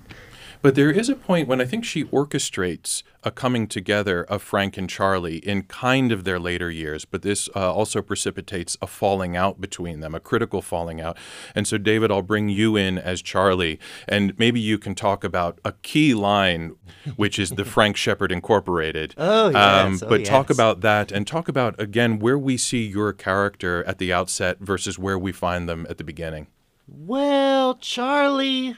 But 0.61 0.75
there 0.75 0.91
is 0.91 1.09
a 1.09 1.15
point 1.15 1.47
when 1.47 1.59
I 1.59 1.65
think 1.65 1.83
she 1.83 2.03
orchestrates 2.05 3.01
a 3.23 3.31
coming 3.31 3.67
together 3.67 4.23
of 4.23 4.43
Frank 4.43 4.77
and 4.77 4.89
Charlie 4.89 5.37
in 5.37 5.63
kind 5.63 6.11
of 6.11 6.23
their 6.23 6.39
later 6.39 6.69
years, 6.69 7.03
but 7.03 7.23
this 7.23 7.49
uh, 7.55 7.73
also 7.73 8.01
precipitates 8.01 8.77
a 8.81 8.87
falling 8.87 9.35
out 9.35 9.59
between 9.59 10.01
them, 10.01 10.13
a 10.13 10.19
critical 10.19 10.61
falling 10.61 11.01
out. 11.01 11.17
And 11.55 11.67
so, 11.67 11.77
David, 11.77 12.11
I'll 12.11 12.21
bring 12.21 12.49
you 12.49 12.75
in 12.75 12.99
as 12.99 13.21
Charlie, 13.21 13.79
and 14.07 14.37
maybe 14.37 14.59
you 14.59 14.77
can 14.77 14.93
talk 14.93 15.23
about 15.23 15.59
a 15.65 15.71
key 15.71 16.13
line, 16.13 16.75
which 17.15 17.39
is 17.39 17.51
the 17.51 17.65
Frank 17.65 17.97
Shepard 17.97 18.31
Incorporated. 18.31 19.15
Oh, 19.33 19.49
yes. 19.49 20.01
Oh, 20.03 20.09
but 20.09 20.25
talk 20.25 20.49
yes. 20.49 20.57
about 20.57 20.81
that 20.81 21.11
and 21.11 21.25
talk 21.25 21.47
about, 21.47 21.79
again, 21.79 22.19
where 22.19 22.37
we 22.37 22.57
see 22.57 22.85
your 22.85 23.13
character 23.13 23.83
at 23.85 23.97
the 23.97 24.11
outset 24.11 24.57
versus 24.59 24.97
where 24.97 25.17
we 25.17 25.31
find 25.31 25.69
them 25.69 25.85
at 25.89 25.97
the 25.97 26.03
beginning. 26.03 26.47
Well, 26.87 27.75
Charlie 27.75 28.75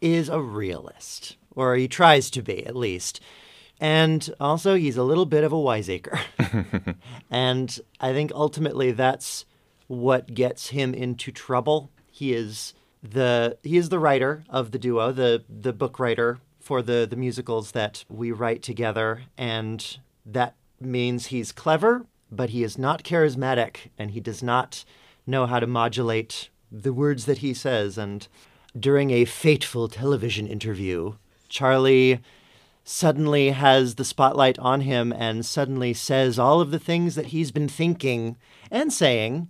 is 0.00 0.28
a 0.28 0.40
realist, 0.40 1.36
or 1.54 1.76
he 1.76 1.88
tries 1.88 2.30
to 2.30 2.42
be 2.42 2.64
at 2.66 2.76
least. 2.76 3.20
And 3.80 4.32
also, 4.38 4.76
he's 4.76 4.96
a 4.96 5.02
little 5.02 5.26
bit 5.26 5.42
of 5.42 5.52
a 5.52 5.58
wiseacre. 5.58 6.20
and 7.30 7.80
I 8.00 8.12
think 8.12 8.30
ultimately 8.32 8.92
that's 8.92 9.44
what 9.88 10.34
gets 10.34 10.68
him 10.68 10.94
into 10.94 11.32
trouble. 11.32 11.90
He 12.10 12.32
is 12.32 12.74
the 13.02 13.58
he 13.62 13.76
is 13.76 13.88
the 13.88 13.98
writer 13.98 14.44
of 14.48 14.70
the 14.70 14.78
duo, 14.78 15.10
the 15.10 15.42
the 15.48 15.72
book 15.72 15.98
writer 15.98 16.38
for 16.60 16.80
the 16.80 17.06
the 17.08 17.16
musicals 17.16 17.72
that 17.72 18.04
we 18.08 18.30
write 18.30 18.62
together, 18.62 19.22
and 19.36 19.98
that 20.24 20.54
means 20.80 21.26
he's 21.26 21.50
clever, 21.50 22.06
but 22.30 22.50
he 22.50 22.62
is 22.62 22.78
not 22.78 23.02
charismatic, 23.02 23.90
and 23.98 24.12
he 24.12 24.20
does 24.20 24.42
not 24.42 24.84
know 25.26 25.46
how 25.46 25.58
to 25.58 25.66
modulate 25.66 26.50
the 26.70 26.92
words 26.92 27.26
that 27.26 27.38
he 27.38 27.52
says. 27.52 27.98
And 27.98 28.28
during 28.78 29.10
a 29.10 29.24
fateful 29.24 29.88
television 29.88 30.46
interview, 30.46 31.14
Charlie 31.48 32.20
suddenly 32.84 33.50
has 33.50 33.94
the 33.94 34.04
spotlight 34.04 34.58
on 34.58 34.80
him 34.80 35.12
and 35.12 35.46
suddenly 35.46 35.92
says 35.94 36.38
all 36.38 36.60
of 36.60 36.70
the 36.70 36.78
things 36.78 37.14
that 37.14 37.26
he's 37.26 37.50
been 37.50 37.68
thinking 37.68 38.36
and 38.70 38.92
saying, 38.92 39.48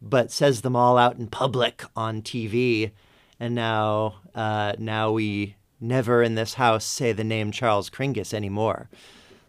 but 0.00 0.30
says 0.30 0.62
them 0.62 0.74
all 0.74 0.96
out 0.96 1.16
in 1.16 1.26
public 1.26 1.84
on 1.94 2.22
TV. 2.22 2.92
And 3.38 3.54
now, 3.54 4.16
uh, 4.34 4.74
now 4.78 5.12
we 5.12 5.56
never 5.80 6.22
in 6.22 6.34
this 6.34 6.54
house 6.54 6.84
say 6.84 7.12
the 7.12 7.24
name 7.24 7.52
Charles 7.52 7.90
Kringas 7.90 8.32
anymore. 8.32 8.88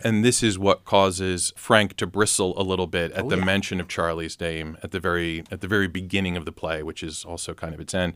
And 0.03 0.23
this 0.23 0.43
is 0.43 0.59
what 0.59 0.83
causes 0.83 1.53
Frank 1.55 1.95
to 1.97 2.05
bristle 2.05 2.59
a 2.59 2.63
little 2.63 2.87
bit 2.87 3.11
at 3.13 3.23
Oh, 3.23 3.29
the 3.29 3.37
yeah. 3.37 3.45
mention 3.45 3.79
of 3.79 3.87
Charlie's 3.87 4.39
name 4.39 4.77
at 4.83 4.91
the 4.91 4.99
very 4.99 5.43
at 5.49 5.61
the 5.61 5.67
very 5.67 5.87
beginning 5.87 6.35
of 6.35 6.43
the 6.45 6.51
play, 6.51 6.83
which 6.83 7.01
is 7.01 7.23
also 7.23 7.53
kind 7.53 7.73
of 7.73 7.79
its 7.79 7.93
end. 7.93 8.13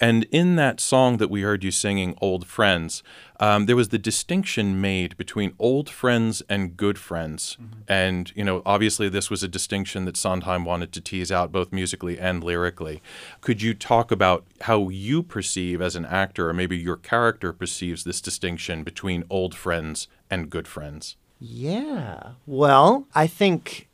And 0.00 0.24
in 0.32 0.56
that 0.56 0.80
song 0.80 1.18
that 1.18 1.30
we 1.30 1.42
heard 1.42 1.62
you 1.62 1.70
singing, 1.70 2.16
"Old 2.20 2.46
Friends," 2.46 3.02
um, 3.38 3.66
there 3.66 3.76
was 3.76 3.90
the 3.90 3.98
distinction 3.98 4.80
made 4.80 5.16
between 5.16 5.52
old 5.58 5.88
friends 5.88 6.42
and 6.48 6.76
good 6.76 6.98
friends. 6.98 7.56
And 7.88 8.32
you 8.34 8.44
know, 8.44 8.62
obviously, 8.66 9.08
this 9.08 9.30
was 9.30 9.42
a 9.42 9.48
distinction 9.48 10.04
that 10.06 10.16
Sondheim 10.16 10.64
wanted 10.64 10.92
to 10.92 11.00
tease 11.00 11.30
out 11.30 11.52
both 11.52 11.72
musically 11.72 12.18
and 12.18 12.42
lyrically. 12.42 13.00
Could 13.40 13.62
you 13.62 13.72
talk 13.74 14.10
about 14.10 14.44
how 14.62 14.88
you 14.88 15.22
perceive 15.22 15.80
as 15.80 15.94
an 15.94 16.04
actor, 16.06 16.48
or 16.48 16.52
maybe 16.54 16.76
your 16.76 16.96
character 16.96 17.52
perceives 17.52 18.02
this 18.02 18.20
distinction 18.20 18.82
between 18.82 19.22
old 19.30 19.54
friends 19.54 20.08
and 20.30 20.50
good 20.50 20.68
friends? 20.68 21.16
Yeah. 21.38 22.32
Well, 22.46 23.06
I 23.14 23.26
think, 23.26 23.88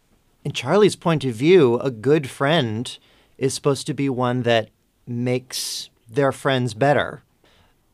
in 0.44 0.52
Charlie's 0.52 0.96
point 0.96 1.24
of 1.24 1.34
view, 1.34 1.78
a 1.78 1.90
good 1.90 2.28
friend 2.28 2.98
is 3.38 3.54
supposed 3.54 3.86
to 3.86 3.94
be 3.94 4.08
one 4.08 4.42
that 4.42 4.70
makes 5.06 5.90
their 6.08 6.32
friends 6.32 6.74
better. 6.74 7.22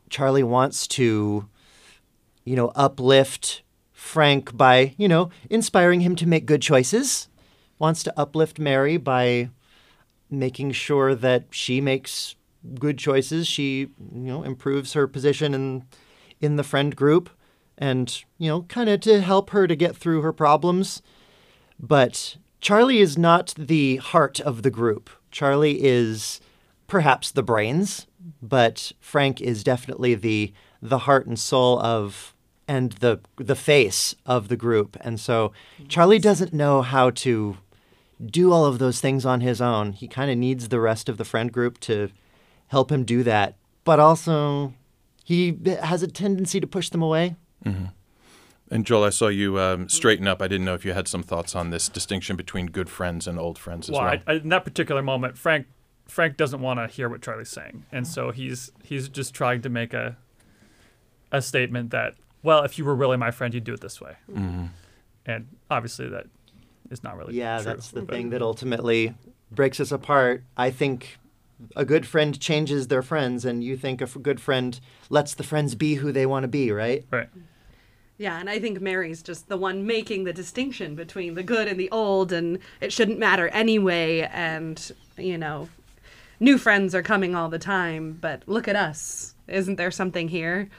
Charlie 0.09 0.43
wants 0.43 0.87
to, 0.87 1.47
you 2.43 2.55
know, 2.55 2.71
uplift 2.75 3.61
Frank 3.91 4.55
by, 4.55 4.95
you 4.97 5.07
know, 5.07 5.29
inspiring 5.49 6.01
him 6.01 6.15
to 6.17 6.27
make 6.27 6.45
good 6.45 6.61
choices. 6.61 7.29
Wants 7.79 8.03
to 8.03 8.19
uplift 8.19 8.59
Mary 8.59 8.97
by 8.97 9.49
making 10.29 10.71
sure 10.71 11.15
that 11.15 11.45
she 11.51 11.79
makes 11.79 12.35
good 12.79 12.97
choices. 12.97 13.47
She, 13.47 13.79
you 13.79 13.89
know, 14.11 14.43
improves 14.43 14.93
her 14.93 15.07
position 15.07 15.53
in 15.53 15.85
in 16.41 16.57
the 16.57 16.63
friend 16.63 16.95
group 16.95 17.29
and, 17.83 18.23
you 18.37 18.47
know, 18.47 18.61
kind 18.61 18.87
of 18.87 19.01
to 19.01 19.19
help 19.19 19.49
her 19.49 19.67
to 19.67 19.75
get 19.75 19.97
through 19.97 20.21
her 20.21 20.31
problems. 20.31 21.01
But 21.77 22.37
Charlie 22.61 22.99
is 22.99 23.17
not 23.17 23.53
the 23.57 23.97
heart 23.97 24.39
of 24.39 24.63
the 24.63 24.71
group. 24.71 25.09
Charlie 25.31 25.83
is 25.83 26.39
perhaps 26.87 27.29
the 27.29 27.43
brains, 27.43 28.07
but 28.41 28.93
Frank 29.01 29.41
is 29.41 29.65
definitely 29.65 30.15
the 30.15 30.53
the 30.81 30.99
heart 30.99 31.27
and 31.27 31.37
soul 31.37 31.77
of 31.79 32.33
and 32.69 32.93
the 32.93 33.19
the 33.35 33.55
face 33.55 34.15
of 34.25 34.47
the 34.47 34.55
group. 34.55 34.95
And 35.01 35.19
so 35.19 35.51
Charlie 35.89 36.19
doesn't 36.19 36.53
know 36.53 36.83
how 36.83 37.09
to 37.09 37.57
do 38.25 38.53
all 38.53 38.63
of 38.63 38.79
those 38.79 39.01
things 39.01 39.25
on 39.25 39.41
his 39.41 39.59
own. 39.59 39.91
He 39.91 40.07
kind 40.07 40.31
of 40.31 40.37
needs 40.37 40.69
the 40.69 40.79
rest 40.79 41.09
of 41.09 41.17
the 41.17 41.25
friend 41.25 41.51
group 41.51 41.81
to 41.81 42.11
help 42.67 42.93
him 42.93 43.03
do 43.03 43.23
that. 43.23 43.55
But 43.83 43.99
also 43.99 44.73
he 45.25 45.57
eh, 45.65 45.85
has 45.85 46.01
a 46.01 46.07
tendency 46.07 46.61
to 46.61 46.67
push 46.67 46.89
them 46.89 47.01
away. 47.01 47.35
And 48.71 48.85
Joel, 48.85 49.03
I 49.03 49.09
saw 49.11 49.27
you 49.27 49.59
um, 49.59 49.87
straighten 49.87 50.27
up. 50.27 50.41
I 50.41 50.47
didn't 50.47 50.65
know 50.65 50.73
if 50.73 50.83
you 50.83 50.93
had 50.93 51.07
some 51.07 51.21
thoughts 51.21 51.55
on 51.55 51.69
this 51.69 51.89
distinction 51.89 52.35
between 52.35 52.67
good 52.67 52.89
friends 52.89 53.27
and 53.27 53.37
old 53.37 53.59
friends 53.59 53.87
as 53.89 53.93
well, 53.93 54.03
well. 54.03 54.13
I, 54.25 54.31
I, 54.31 54.35
in 54.37 54.49
that 54.49 54.63
particular 54.63 55.01
moment, 55.03 55.37
Frank 55.37 55.67
Frank 56.07 56.37
doesn't 56.37 56.59
want 56.59 56.79
to 56.79 56.87
hear 56.87 57.07
what 57.07 57.21
Charlie's 57.21 57.49
saying, 57.49 57.85
and 57.91 58.07
so 58.07 58.31
he's 58.31 58.71
he's 58.83 59.09
just 59.09 59.33
trying 59.33 59.61
to 59.61 59.69
make 59.69 59.93
a 59.93 60.17
a 61.31 61.41
statement 61.41 61.91
that, 61.91 62.15
well, 62.41 62.63
if 62.63 62.77
you 62.77 62.85
were 62.85 62.95
really 62.95 63.17
my 63.17 63.31
friend, 63.31 63.53
you'd 63.53 63.63
do 63.63 63.73
it 63.73 63.81
this 63.81 63.99
way, 64.01 64.15
Mm-hmm. 64.31 64.65
and 65.25 65.47
obviously 65.69 66.07
that 66.09 66.27
is 66.89 67.03
not 67.03 67.15
really 67.17 67.35
Yeah, 67.35 67.57
true, 67.57 67.65
that's 67.65 67.89
the 67.91 68.01
but- 68.01 68.15
thing 68.15 68.29
that 68.31 68.41
ultimately 68.41 69.13
breaks 69.51 69.79
us 69.79 69.91
apart. 69.91 70.43
I 70.57 70.71
think 70.71 71.17
a 71.75 71.85
good 71.85 72.05
friend 72.07 72.39
changes 72.39 72.87
their 72.87 73.01
friends, 73.03 73.45
and 73.45 73.63
you 73.63 73.77
think 73.77 74.01
a 74.01 74.05
f- 74.05 74.17
good 74.21 74.39
friend 74.41 74.79
lets 75.09 75.33
the 75.35 75.43
friends 75.43 75.75
be 75.75 75.95
who 75.95 76.11
they 76.11 76.25
want 76.25 76.43
to 76.43 76.47
be, 76.47 76.71
right? 76.71 77.05
Right. 77.11 77.29
Yeah, 78.17 78.39
and 78.39 78.49
I 78.49 78.59
think 78.59 78.79
Mary's 78.79 79.23
just 79.23 79.49
the 79.49 79.57
one 79.57 79.87
making 79.87 80.23
the 80.23 80.33
distinction 80.33 80.95
between 80.95 81.33
the 81.33 81.43
good 81.43 81.67
and 81.67 81.79
the 81.79 81.89
old, 81.91 82.31
and 82.31 82.59
it 82.79 82.93
shouldn't 82.93 83.17
matter 83.17 83.47
anyway. 83.49 84.29
And, 84.31 84.91
you 85.17 85.37
know, 85.37 85.69
new 86.39 86.57
friends 86.57 86.93
are 86.93 87.01
coming 87.01 87.35
all 87.35 87.49
the 87.49 87.59
time, 87.59 88.17
but 88.21 88.43
look 88.45 88.67
at 88.67 88.75
us. 88.75 89.33
Isn't 89.47 89.77
there 89.77 89.91
something 89.91 90.29
here? 90.29 90.69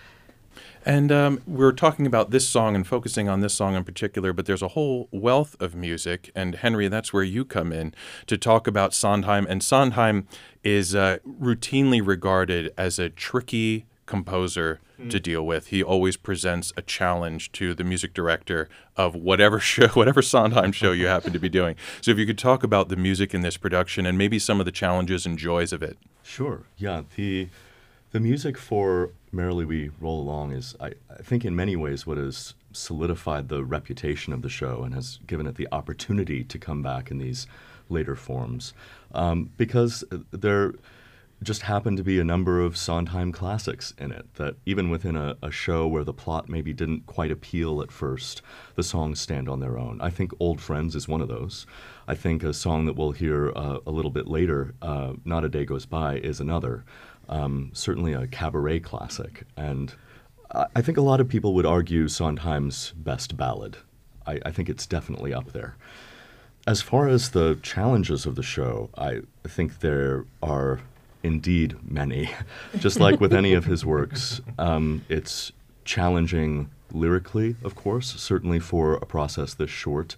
And 0.87 1.11
um, 1.11 1.41
we're 1.47 1.73
talking 1.73 2.07
about 2.07 2.31
this 2.31 2.47
song 2.47 2.75
and 2.75 2.87
focusing 2.87 3.29
on 3.29 3.41
this 3.41 3.55
song 3.55 3.75
in 3.75 3.85
particular, 3.85 4.33
but 4.33 4.47
there's 4.47 4.63
a 4.63 4.69
whole 4.69 5.09
wealth 5.11 5.57
of 5.61 5.75
music. 5.75 6.31
And 6.35 6.55
Henry, 6.57 6.89
that's 6.89 7.13
where 7.13 7.23
you 7.23 7.45
come 7.45 7.73
in 7.73 7.95
to 8.27 8.37
talk 8.37 8.67
about 8.67 8.95
Sondheim. 8.95 9.47
And 9.49 9.63
Sondheim 9.63 10.29
is 10.63 10.95
uh, 10.95 11.19
routinely 11.27 12.07
regarded 12.07 12.73
as 12.77 12.99
a 12.99 13.09
tricky 13.09 13.87
composer 14.07 14.81
to 15.09 15.21
deal 15.21 15.45
with. 15.45 15.69
He 15.69 15.83
always 15.83 16.17
presents 16.17 16.73
a 16.77 16.83
challenge 16.83 17.51
to 17.53 17.75
the 17.75 17.85
music 17.85 18.15
director 18.15 18.69
of 18.97 19.15
whatever 19.15 19.59
show, 19.61 19.89
whatever 19.89 20.23
Sondheim 20.23 20.73
show 20.73 20.93
you 20.93 21.07
happen 21.07 21.33
to 21.33 21.39
be 21.39 21.49
doing. 21.49 21.77
So 22.01 22.11
if 22.11 22.19
you 22.19 22.27
could 22.27 22.39
talk 22.39 22.63
about 22.63 22.89
the 22.89 22.97
music 22.97 23.35
in 23.35 23.41
this 23.41 23.57
production 23.57 24.07
and 24.07 24.17
maybe 24.17 24.39
some 24.39 24.61
of 24.61 24.67
the 24.67 24.73
challenges 24.73 25.27
and 25.27 25.39
joys 25.39 25.73
of 25.73 25.83
it. 25.83 25.99
Sure. 26.23 26.63
Yeah. 26.77 27.03
The 27.17 27.49
the 28.13 28.21
music 28.21 28.57
for 28.57 29.11
Merrily 29.33 29.65
We 29.65 29.91
Roll 30.01 30.21
Along 30.21 30.53
is, 30.53 30.77
I, 30.79 30.93
I 31.11 31.23
think, 31.23 31.45
in 31.45 31.57
many 31.57 31.75
ways, 31.75 32.07
what 32.07 32.17
has 32.17 32.55
solidified 32.71 33.49
the 33.49 33.65
reputation 33.65 34.33
of 34.33 34.43
the 34.43 34.49
show 34.49 34.85
and 34.85 34.95
has 34.95 35.19
given 35.27 35.49
it 35.49 35.57
the 35.57 35.67
opportunity 35.73 36.45
to 36.45 36.57
come 36.57 36.81
back 36.81 37.11
in 37.11 37.19
these 37.19 37.49
later 37.89 38.15
forms, 38.15 38.73
um, 39.13 39.51
because 39.57 40.05
there 40.31 40.75
just 41.45 41.63
happened 41.63 41.97
to 41.99 42.03
be 42.03 42.19
a 42.19 42.25
number 42.25 42.61
of 42.61 42.77
Sondheim 42.77 43.31
classics 43.31 43.95
in 43.99 44.11
it 44.11 44.35
that 44.35 44.57
even 44.67 44.91
within 44.91 45.15
a, 45.17 45.37
a 45.43 45.51
show 45.51 45.87
where 45.87 46.05
the 46.05 46.13
plot 46.13 46.49
maybe 46.49 46.73
didn't 46.73 47.07
quite 47.07 47.31
appeal 47.31 47.81
at 47.83 47.93
first, 47.93 48.43
the 48.75 48.83
songs 48.83 49.21
stand 49.21 49.49
on 49.49 49.61
their 49.61 49.79
own. 49.79 50.01
I 50.01 50.11
think 50.11 50.33
Old 50.41 50.61
Friends 50.61 50.97
is 50.97 51.07
one 51.07 51.21
of 51.21 51.29
those. 51.29 51.67
I 52.09 52.15
think 52.15 52.43
a 52.43 52.53
song 52.53 52.87
that 52.87 52.97
we'll 52.97 53.13
hear 53.13 53.53
uh, 53.55 53.79
a 53.87 53.91
little 53.91 54.11
bit 54.11 54.27
later, 54.27 54.75
uh, 54.83 55.13
Not 55.25 55.45
a 55.45 55.49
Day 55.49 55.65
Goes 55.65 55.87
By, 55.87 56.17
is 56.17 56.41
another. 56.41 56.85
Um, 57.29 57.71
certainly 57.73 58.13
a 58.13 58.27
cabaret 58.27 58.81
classic. 58.81 59.45
And 59.57 59.95
I, 60.51 60.83
think 60.83 60.99
a 60.99 61.03
lot 61.03 61.21
of 61.21 61.29
people 61.29 61.55
would 61.55 61.67
argue 61.67 62.09
Sondheim's 62.09 62.93
best 62.97 63.37
ballad. 63.37 63.79
I, 64.27 64.41
I 64.45 64.51
think 64.51 64.69
it's 64.69 64.87
definitely 64.87 65.33
up 65.33 65.53
there. 65.53 65.77
As 66.67 66.81
far 66.81 67.09
as 67.09 67.31
the 67.31 67.59
challenges 67.63 68.25
of 68.25 68.37
the 68.37 68.43
show, 68.43 68.91
I 68.97 69.21
think 69.47 69.81
there 69.81 70.25
are 70.43 70.81
indeed 71.25 71.77
many. 71.91 72.31
Just 72.79 73.01
like 73.01 73.21
with 73.21 73.33
any 73.33 73.55
of 73.55 73.65
his 73.65 73.85
works, 73.85 74.41
um, 74.59 75.05
it's 75.09 75.51
challenging 75.85 76.71
lyrically, 76.93 77.57
of 77.65 77.75
course, 77.75 78.15
certainly 78.21 78.61
for 78.61 78.95
a 78.95 79.07
process 79.07 79.55
this 79.55 79.71
short. 79.71 80.15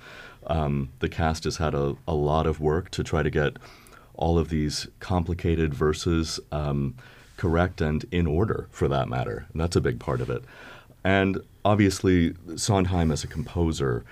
Um, 0.47 0.91
the 1.01 1.09
cast 1.09 1.45
has 1.45 1.57
had 1.57 1.75
a, 1.75 1.97
a 2.07 2.15
lot 2.15 2.47
of 2.47 2.61
work 2.61 2.91
to 2.91 3.03
try 3.03 3.23
to 3.23 3.31
get 3.31 3.57
all 4.15 4.39
of 4.39 4.49
these 4.49 4.87
complicated 5.01 5.73
verses 5.75 6.39
um, 6.53 6.95
correct 7.37 7.81
and 7.81 8.05
in 8.11 8.27
order, 8.27 8.69
for 8.71 8.89
that 8.89 9.09
matter. 9.09 9.47
And 9.53 9.61
that's 9.61 9.77
a 9.77 9.81
big 9.81 9.99
part 9.99 10.21
of 10.21 10.31
it. 10.31 10.43
And 11.05 11.41
obviously, 11.65 12.35
Sondheim 12.57 13.11
as 13.11 13.25
a 13.25 13.29
composer 13.29 14.05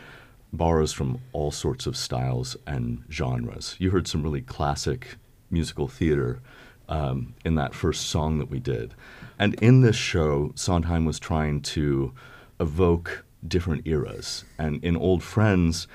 borrows 0.52 0.92
from 0.92 1.20
all 1.32 1.50
sorts 1.50 1.86
of 1.86 1.96
styles 1.96 2.56
and 2.66 3.02
genres. 3.10 3.76
You 3.78 3.90
heard 3.90 4.06
some 4.06 4.22
really 4.22 4.42
classic 4.42 5.16
musical 5.50 5.88
theater 5.88 6.40
um, 6.88 7.34
in 7.44 7.54
that 7.56 7.74
first 7.74 8.08
song 8.08 8.38
that 8.38 8.50
we 8.50 8.58
did. 8.58 8.94
And 9.38 9.54
in 9.54 9.80
this 9.80 9.96
show, 9.96 10.52
Sondheim 10.54 11.04
was 11.04 11.18
trying 11.18 11.60
to 11.62 12.12
evoke 12.60 13.24
different 13.46 13.86
eras. 13.86 14.44
And 14.58 14.82
in 14.84 14.96
Old 14.96 15.22
Friends, 15.22 15.86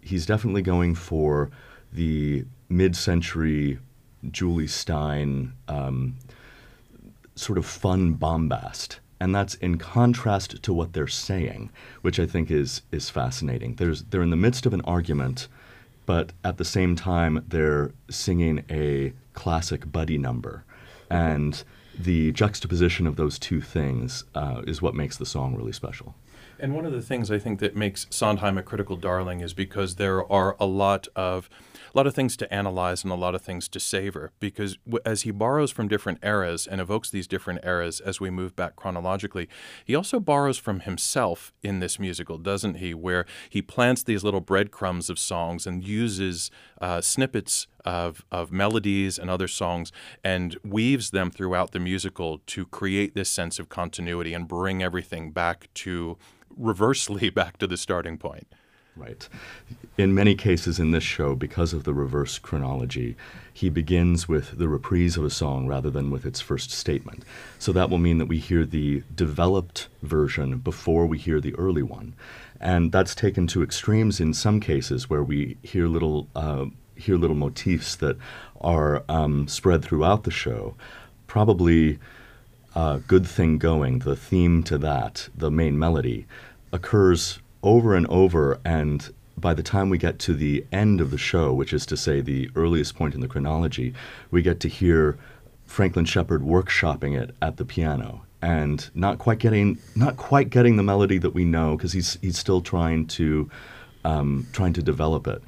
he's 0.00 0.26
definitely 0.26 0.62
going 0.62 0.94
for 0.94 1.50
the 1.92 2.44
mid 2.68 2.96
century 2.96 3.78
Jule 4.30 4.66
Styne 4.66 5.52
um, 5.68 6.16
sort 7.34 7.58
of 7.58 7.66
fun 7.66 8.14
bombast. 8.14 9.00
And 9.20 9.34
that's 9.34 9.54
in 9.54 9.78
contrast 9.78 10.62
to 10.62 10.72
what 10.72 10.92
they're 10.92 11.08
saying, 11.08 11.70
which 12.02 12.20
I 12.20 12.26
think 12.26 12.50
is, 12.50 12.82
is 12.92 13.10
fascinating. 13.10 13.74
There's, 13.74 14.04
they're 14.04 14.22
in 14.22 14.30
the 14.30 14.36
midst 14.36 14.64
of 14.64 14.72
an 14.72 14.80
argument, 14.82 15.48
but 16.06 16.32
at 16.44 16.56
the 16.56 16.64
same 16.64 16.94
time, 16.94 17.44
they're 17.48 17.92
singing 18.08 18.64
a 18.70 19.12
classic 19.38 19.92
buddy 19.92 20.18
number. 20.18 20.64
And 21.08 21.62
the 21.96 22.32
juxtaposition 22.32 23.06
of 23.06 23.14
those 23.14 23.38
two 23.38 23.60
things 23.60 24.24
uh, 24.34 24.62
is 24.66 24.82
what 24.82 24.96
makes 24.96 25.16
the 25.16 25.24
song 25.24 25.54
really 25.54 25.72
special. 25.72 26.16
And 26.58 26.74
one 26.74 26.84
of 26.84 26.92
the 26.92 27.00
things 27.00 27.30
I 27.30 27.38
think 27.38 27.60
that 27.60 27.76
makes 27.76 28.08
Sondheim 28.10 28.58
a 28.58 28.64
critical 28.64 28.96
darling 28.96 29.40
is 29.40 29.54
because 29.54 29.94
there 29.94 30.30
are 30.30 30.56
a 30.58 30.66
lot 30.66 31.06
of 31.14 31.48
a 31.94 31.96
lot 31.96 32.06
of 32.06 32.14
things 32.14 32.36
to 32.36 32.52
analyze 32.52 33.02
and 33.02 33.12
a 33.12 33.16
lot 33.16 33.34
of 33.34 33.40
things 33.40 33.68
to 33.68 33.80
savor 33.80 34.32
because 34.40 34.76
w- 34.84 35.00
as 35.06 35.22
he 35.22 35.30
borrows 35.30 35.70
from 35.70 35.88
different 35.88 36.18
eras 36.22 36.66
and 36.66 36.80
evokes 36.80 37.10
these 37.10 37.26
different 37.26 37.60
eras 37.64 38.00
as 38.00 38.20
we 38.20 38.28
move 38.28 38.54
back 38.54 38.76
chronologically 38.76 39.48
he 39.84 39.94
also 39.94 40.20
borrows 40.20 40.58
from 40.58 40.80
himself 40.80 41.52
in 41.62 41.80
this 41.80 41.98
musical 41.98 42.36
doesn't 42.36 42.74
he 42.74 42.92
where 42.92 43.24
he 43.48 43.62
plants 43.62 44.02
these 44.02 44.22
little 44.22 44.42
breadcrumbs 44.42 45.08
of 45.08 45.18
songs 45.18 45.66
and 45.66 45.82
uses 45.82 46.50
uh, 46.80 47.00
snippets 47.00 47.66
of, 47.84 48.24
of 48.30 48.52
melodies 48.52 49.18
and 49.18 49.30
other 49.30 49.48
songs 49.48 49.92
and 50.22 50.56
weaves 50.64 51.10
them 51.10 51.30
throughout 51.30 51.72
the 51.72 51.80
musical 51.80 52.40
to 52.46 52.66
create 52.66 53.14
this 53.14 53.30
sense 53.30 53.58
of 53.58 53.68
continuity 53.68 54.34
and 54.34 54.48
bring 54.48 54.82
everything 54.82 55.30
back 55.30 55.68
to 55.74 56.16
reversely 56.56 57.30
back 57.40 57.58
to 57.58 57.66
the 57.66 57.76
starting 57.76 58.16
point 58.16 58.46
Right. 58.98 59.28
In 59.96 60.12
many 60.12 60.34
cases 60.34 60.80
in 60.80 60.90
this 60.90 61.04
show, 61.04 61.36
because 61.36 61.72
of 61.72 61.84
the 61.84 61.94
reverse 61.94 62.38
chronology, 62.38 63.16
he 63.52 63.68
begins 63.68 64.28
with 64.28 64.58
the 64.58 64.68
reprise 64.68 65.16
of 65.16 65.24
a 65.24 65.30
song 65.30 65.68
rather 65.68 65.88
than 65.88 66.10
with 66.10 66.26
its 66.26 66.40
first 66.40 66.72
statement. 66.72 67.24
So 67.60 67.70
that 67.72 67.90
will 67.90 67.98
mean 67.98 68.18
that 68.18 68.26
we 68.26 68.38
hear 68.38 68.64
the 68.64 69.04
developed 69.14 69.88
version 70.02 70.58
before 70.58 71.06
we 71.06 71.16
hear 71.16 71.40
the 71.40 71.54
early 71.54 71.82
one. 71.82 72.14
And 72.60 72.90
that's 72.90 73.14
taken 73.14 73.46
to 73.48 73.62
extremes 73.62 74.20
in 74.20 74.34
some 74.34 74.60
cases 74.60 75.08
where 75.08 75.22
we 75.22 75.56
hear 75.62 75.86
little, 75.86 76.28
uh, 76.34 76.66
hear 76.96 77.16
little 77.16 77.36
motifs 77.36 77.94
that 77.96 78.16
are 78.60 79.04
um, 79.08 79.46
spread 79.46 79.84
throughout 79.84 80.24
the 80.24 80.30
show. 80.30 80.74
Probably 81.26 81.98
uh, 82.74 82.98
Good 83.06 83.26
Thing 83.26 83.58
Going, 83.58 84.00
the 84.00 84.16
theme 84.16 84.62
to 84.64 84.78
that, 84.78 85.28
the 85.36 85.50
main 85.50 85.78
melody, 85.78 86.26
occurs 86.72 87.38
over 87.62 87.94
and 87.94 88.06
over. 88.08 88.58
And 88.64 89.08
by 89.36 89.54
the 89.54 89.62
time 89.62 89.88
we 89.88 89.98
get 89.98 90.18
to 90.20 90.34
the 90.34 90.64
end 90.72 91.00
of 91.00 91.10
the 91.10 91.18
show, 91.18 91.52
which 91.52 91.72
is 91.72 91.86
to 91.86 91.96
say 91.96 92.20
the 92.20 92.50
earliest 92.56 92.96
point 92.96 93.14
in 93.14 93.20
the 93.20 93.28
chronology, 93.28 93.94
we 94.30 94.42
get 94.42 94.58
to 94.60 94.68
hear 94.68 95.16
Franklin 95.66 96.06
Shepard 96.06 96.42
workshopping 96.42 97.16
it 97.16 97.34
at 97.40 97.56
the 97.56 97.64
piano 97.64 98.22
and 98.40 98.90
not 98.94 99.18
quite 99.18 99.38
getting 99.38 99.78
not 99.96 100.16
quite 100.16 100.50
getting 100.50 100.76
the 100.76 100.82
melody 100.82 101.18
that 101.18 101.30
we 101.30 101.44
know 101.44 101.76
because 101.76 101.92
he's 101.92 102.18
he's 102.20 102.38
still 102.38 102.60
trying 102.60 103.06
to 103.06 103.50
um, 104.04 104.46
trying 104.52 104.72
to 104.72 104.82
develop 104.82 105.26
it, 105.26 105.42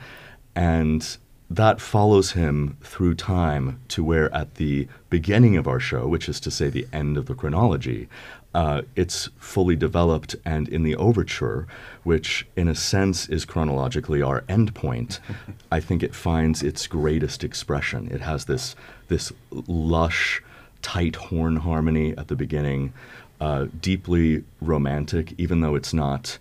and 0.55 1.17
that 1.51 1.81
follows 1.81 2.33
him 2.33 2.77
through 2.81 3.15
time 3.15 3.81
to 3.89 4.05
where 4.05 4.33
at 4.33 4.55
the 4.55 4.87
beginning 5.11 5.57
of 5.57 5.67
our 5.67 5.81
show, 5.81 6.07
which 6.07 6.29
is 6.29 6.39
to 6.39 6.51
say 6.51 6.69
the 6.69 6.87
end 6.93 7.17
of 7.17 7.27
the 7.27 7.35
chronology, 7.35 8.09
uh, 8.55 8.83
it's 8.95 9.29
fully 9.39 9.77
developed, 9.77 10.37
and 10.45 10.69
in 10.69 10.83
the 10.85 10.97
overture, 10.97 11.67
which 12.05 12.47
in 12.57 12.69
a 12.69 12.75
sense 12.75 13.29
is 13.29 13.45
chronologically 13.45 14.23
our 14.23 14.43
endpoint, 14.43 15.19
I 15.73 15.81
think 15.81 16.03
it 16.03 16.15
finds 16.15 16.63
its 16.63 16.87
greatest 16.87 17.45
expression. 17.45 18.09
It 18.11 18.21
has 18.21 18.45
this 18.45 18.75
this 19.09 19.33
lush, 19.51 20.43
tight 20.83 21.17
horn 21.17 21.57
harmony 21.57 22.17
at 22.17 22.29
the 22.29 22.37
beginning, 22.37 22.93
uh, 23.41 23.67
deeply 23.81 24.45
romantic, 24.61 25.35
even 25.39 25.61
though 25.61 25.75
it's 25.75 25.95
not 25.95 26.39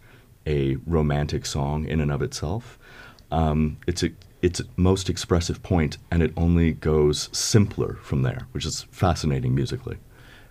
a 0.48 0.78
romantic 0.88 1.46
song 1.46 1.86
in 1.86 2.02
and 2.02 2.12
of 2.12 2.22
itself. 2.22 2.78
Um, 3.32 3.78
it's 3.88 4.04
a, 4.04 4.10
its 4.42 4.62
most 4.76 5.10
expressive 5.10 5.62
point, 5.64 5.98
and 6.10 6.24
it 6.24 6.34
only 6.36 6.74
goes 6.74 7.30
simpler 7.32 7.96
from 8.02 8.24
there, 8.24 8.48
which 8.52 8.66
is 8.66 8.84
fascinating 8.92 9.54
musically. 9.54 9.98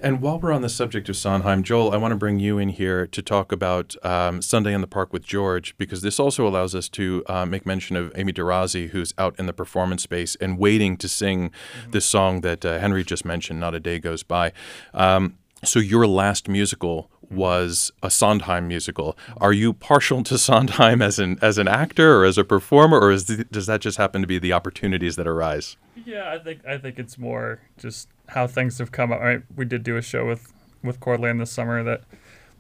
And 0.01 0.21
while 0.21 0.39
we're 0.39 0.53
on 0.53 0.63
the 0.63 0.69
subject 0.69 1.09
of 1.09 1.17
Sondheim, 1.17 1.65
Joel, 1.65 1.93
I 1.93 1.97
want 1.97 2.13
to 2.13 2.17
bring 2.17 2.39
you 2.39 2.57
in 2.59 2.69
here 2.69 3.07
to 3.09 3.21
talk 3.21 3.51
about 3.51 3.97
um, 4.05 4.41
Sunday 4.41 4.73
in 4.73 4.81
the 4.81 4.87
Park 4.87 5.13
with 5.13 5.25
George, 5.25 5.77
because 5.77 6.03
this 6.03 6.21
also 6.21 6.47
allows 6.47 6.75
us 6.75 6.89
to 6.91 7.25
uh, 7.27 7.45
make 7.45 7.67
mention 7.67 7.97
of 7.97 8.13
Amy 8.15 8.33
DeRozzi, 8.33 8.91
who's 8.91 9.13
out 9.19 9.35
in 9.39 9.47
the 9.47 9.53
performance 9.53 10.05
space 10.05 10.37
and 10.37 10.57
waiting 10.57 10.97
to 10.99 11.09
sing 11.09 11.51
mm-hmm. 11.51 11.91
this 11.91 12.07
song 12.07 12.43
that 12.43 12.65
uh, 12.65 12.79
Henry 12.79 13.03
just 13.03 13.25
mentioned, 13.25 13.59
Not 13.59 13.75
a 13.75 13.81
Day 13.81 13.99
Goes 13.99 14.23
By. 14.23 14.53
Um, 14.95 15.37
so, 15.65 15.81
your 15.81 16.07
last 16.07 16.49
musical 16.49 17.11
was 17.29 17.91
a 18.01 18.11
Sondheim 18.11 18.69
musical. 18.69 19.19
Are 19.39 19.53
you 19.53 19.73
partial 19.73 20.23
to 20.23 20.39
Sondheim 20.39 21.03
as 21.03 21.19
an 21.19 21.37
as 21.43 21.59
an 21.59 21.67
actor 21.67 22.21
or 22.21 22.25
as 22.25 22.39
a 22.39 22.45
performer, 22.45 23.01
or 23.01 23.17
the, 23.17 23.45
does 23.51 23.67
that 23.67 23.81
just 23.81 23.99
happen 23.99 24.21
to 24.21 24.29
be 24.29 24.39
the 24.39 24.53
opportunities 24.53 25.17
that 25.17 25.27
arise? 25.27 25.77
Yeah, 26.07 26.31
I 26.31 26.39
think 26.39 26.65
I 26.65 26.79
think 26.79 27.01
it's 27.01 27.19
more 27.19 27.61
just 27.77 28.09
how 28.29 28.47
things 28.47 28.79
have 28.79 28.93
come 28.93 29.13
up. 29.13 29.21
Right, 29.21 29.43
we 29.55 29.65
did 29.65 29.83
do 29.83 29.97
a 29.97 30.03
show 30.03 30.27
with 30.27 30.53
with 30.83 31.01
Cordland 31.01 31.39
this 31.39 31.51
summer 31.51 31.83
that 31.83 32.03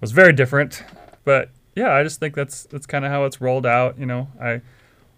was 0.00 0.12
very 0.12 0.33
different, 0.33 0.85
but 1.24 1.50
yeah, 1.74 1.94
I 1.94 2.02
just 2.02 2.20
think 2.20 2.35
that's 2.35 2.64
that's 2.64 2.87
kind 2.87 3.04
of 3.04 3.11
how 3.11 3.24
it's 3.24 3.40
rolled 3.40 3.66
out. 3.66 3.98
You 3.98 4.07
know, 4.07 4.28
I 4.40 4.61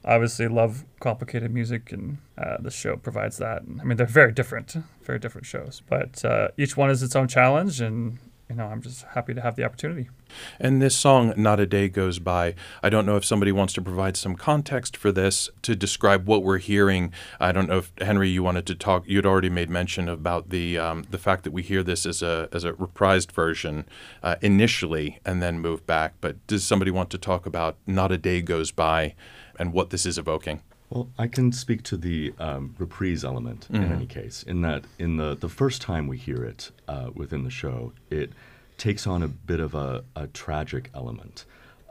obviously 0.04 0.48
love 0.48 0.84
complicated 1.00 1.52
music, 1.52 1.92
and 1.92 2.18
uh, 2.38 2.58
the 2.60 2.70
show 2.70 2.96
provides 2.96 3.38
that. 3.38 3.62
I 3.80 3.84
mean, 3.84 3.96
they're 3.96 4.06
very 4.06 4.32
different, 4.32 4.76
very 5.02 5.18
different 5.18 5.46
shows, 5.46 5.82
but 5.88 6.24
uh, 6.24 6.48
each 6.56 6.76
one 6.76 6.90
is 6.90 7.02
its 7.02 7.16
own 7.16 7.28
challenge, 7.28 7.80
and 7.80 8.18
you 8.50 8.56
know, 8.56 8.66
I'm 8.66 8.82
just 8.82 9.04
happy 9.14 9.32
to 9.32 9.40
have 9.40 9.54
the 9.54 9.64
opportunity. 9.64 10.10
And 10.58 10.82
this 10.82 10.96
song, 10.96 11.32
Not 11.36 11.60
a 11.60 11.66
Day 11.66 11.88
Goes 11.88 12.18
By, 12.18 12.56
I 12.82 12.90
don't 12.90 13.06
know 13.06 13.16
if 13.16 13.24
somebody 13.24 13.52
wants 13.52 13.72
to 13.74 13.82
provide 13.82 14.16
some 14.16 14.34
context 14.34 14.96
for 14.96 15.12
this 15.12 15.48
to 15.62 15.76
describe 15.76 16.26
what 16.26 16.42
we're 16.42 16.58
hearing. 16.58 17.12
I 17.38 17.52
don't 17.52 17.68
know 17.68 17.78
if, 17.78 17.92
Henry, 18.00 18.28
you 18.28 18.42
wanted 18.42 18.66
to 18.66 18.74
talk, 18.74 19.04
you'd 19.06 19.24
already 19.24 19.50
made 19.50 19.70
mention 19.70 20.08
about 20.08 20.50
the, 20.50 20.78
um, 20.78 21.04
the 21.10 21.18
fact 21.18 21.44
that 21.44 21.52
we 21.52 21.62
hear 21.62 21.84
this 21.84 22.04
as 22.04 22.22
a, 22.22 22.48
as 22.52 22.64
a 22.64 22.72
reprised 22.72 23.30
version 23.30 23.86
uh, 24.22 24.34
initially 24.42 25.20
and 25.24 25.40
then 25.40 25.60
move 25.60 25.86
back. 25.86 26.14
But 26.20 26.44
does 26.48 26.64
somebody 26.64 26.90
want 26.90 27.10
to 27.10 27.18
talk 27.18 27.46
about 27.46 27.76
Not 27.86 28.10
a 28.10 28.18
Day 28.18 28.42
Goes 28.42 28.72
By 28.72 29.14
and 29.58 29.72
what 29.72 29.90
this 29.90 30.04
is 30.04 30.18
evoking? 30.18 30.60
Well, 30.90 31.08
I 31.16 31.28
can 31.28 31.52
speak 31.52 31.84
to 31.84 31.96
the 31.96 32.34
um, 32.38 32.74
reprise 32.78 33.24
element 33.24 33.68
mm-hmm. 33.70 33.82
in 33.82 33.92
any 33.92 34.06
case. 34.06 34.42
In 34.42 34.60
that, 34.62 34.84
in 34.98 35.16
the 35.16 35.36
the 35.36 35.48
first 35.48 35.80
time 35.80 36.08
we 36.08 36.18
hear 36.18 36.44
it 36.44 36.72
uh, 36.88 37.10
within 37.14 37.44
the 37.44 37.50
show, 37.50 37.92
it 38.10 38.32
takes 38.76 39.06
on 39.06 39.22
a 39.22 39.28
bit 39.28 39.60
of 39.60 39.74
a, 39.74 40.04
a 40.16 40.26
tragic 40.26 40.90
element. 40.94 41.44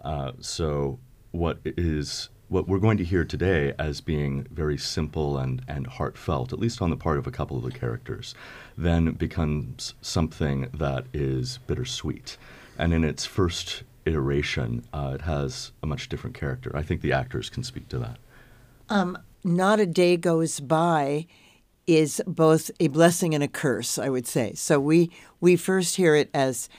Uh, 0.03 0.33
so, 0.41 0.99
what 1.31 1.59
is 1.63 2.29
what 2.49 2.67
we're 2.67 2.79
going 2.79 2.97
to 2.97 3.03
hear 3.05 3.23
today 3.23 3.73
as 3.79 4.01
being 4.01 4.45
very 4.51 4.77
simple 4.77 5.37
and, 5.37 5.61
and 5.67 5.85
heartfelt, 5.85 6.51
at 6.51 6.59
least 6.59 6.81
on 6.81 6.89
the 6.89 6.97
part 6.97 7.19
of 7.19 7.27
a 7.27 7.31
couple 7.31 7.55
of 7.55 7.63
the 7.63 7.71
characters, 7.71 8.33
then 8.75 9.11
becomes 9.11 9.93
something 10.01 10.67
that 10.73 11.05
is 11.13 11.59
bittersweet. 11.67 12.37
And 12.77 12.91
in 12.91 13.03
its 13.03 13.23
first 13.23 13.83
iteration, 14.05 14.83
uh, 14.91 15.11
it 15.13 15.21
has 15.21 15.71
a 15.83 15.85
much 15.85 16.09
different 16.09 16.35
character. 16.35 16.71
I 16.75 16.81
think 16.81 17.01
the 17.01 17.13
actors 17.13 17.51
can 17.51 17.63
speak 17.63 17.87
to 17.89 17.99
that. 17.99 18.17
Um, 18.89 19.17
not 19.43 19.79
a 19.79 19.85
day 19.85 20.17
goes 20.17 20.59
by 20.59 21.27
is 21.87 22.21
both 22.27 22.69
a 22.79 22.87
blessing 22.87 23.33
and 23.33 23.43
a 23.43 23.47
curse, 23.47 23.97
I 23.97 24.09
would 24.09 24.27
say. 24.27 24.53
So 24.53 24.79
we 24.79 25.11
we 25.39 25.55
first 25.55 25.95
hear 25.95 26.15
it 26.15 26.29
as 26.33 26.69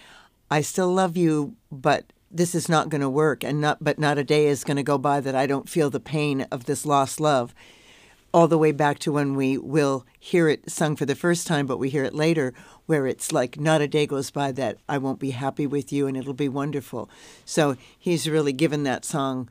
I 0.50 0.60
still 0.60 0.92
love 0.92 1.16
you, 1.16 1.56
but 1.70 2.12
this 2.30 2.54
is 2.54 2.68
not 2.68 2.88
going 2.88 3.00
to 3.00 3.08
work 3.08 3.42
and 3.42 3.60
not 3.60 3.82
but 3.82 3.98
not 3.98 4.18
a 4.18 4.24
day 4.24 4.46
is 4.46 4.64
going 4.64 4.76
to 4.76 4.82
go 4.82 4.98
by 4.98 5.20
that 5.20 5.34
I 5.34 5.46
don't 5.46 5.68
feel 5.68 5.90
the 5.90 6.00
pain 6.00 6.46
of 6.52 6.64
this 6.64 6.86
lost 6.86 7.20
love. 7.20 7.54
All 8.32 8.46
the 8.46 8.58
way 8.58 8.70
back 8.70 9.00
to 9.00 9.10
when 9.10 9.34
we 9.34 9.58
will 9.58 10.06
hear 10.16 10.48
it 10.48 10.70
sung 10.70 10.94
for 10.94 11.04
the 11.04 11.16
first 11.16 11.48
time, 11.48 11.66
but 11.66 11.78
we 11.78 11.90
hear 11.90 12.04
it 12.04 12.14
later 12.14 12.54
where 12.86 13.08
it's 13.08 13.32
like 13.32 13.58
not 13.58 13.80
a 13.80 13.88
day 13.88 14.06
goes 14.06 14.30
by 14.30 14.52
that 14.52 14.78
I 14.88 14.98
won't 14.98 15.18
be 15.18 15.30
happy 15.30 15.66
with 15.66 15.92
you 15.92 16.06
and 16.06 16.16
it'll 16.16 16.34
be 16.34 16.48
wonderful. 16.48 17.10
So 17.44 17.76
he's 17.98 18.28
really 18.30 18.52
given 18.52 18.84
that 18.84 19.04
song 19.04 19.48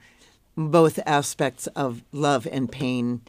both 0.68 1.00
aspects 1.06 1.68
of 1.68 2.04
love 2.12 2.48
and 2.52 2.72
pain 2.72 3.22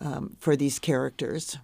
um, 0.00 0.36
for 0.38 0.56
these 0.56 0.78
characters. 0.78 1.58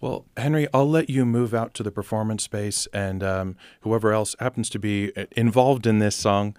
Well, 0.00 0.24
Henry, 0.36 0.68
I'll 0.74 0.88
let 0.88 1.08
you 1.08 1.24
move 1.24 1.54
out 1.54 1.72
to 1.74 1.82
the 1.82 1.90
performance 1.90 2.42
space, 2.42 2.86
and 2.92 3.22
um, 3.22 3.56
whoever 3.80 4.12
else 4.12 4.36
happens 4.38 4.68
to 4.70 4.78
be 4.78 5.16
uh, 5.16 5.24
involved 5.32 5.86
in 5.86 5.98
this 5.98 6.14
song 6.14 6.56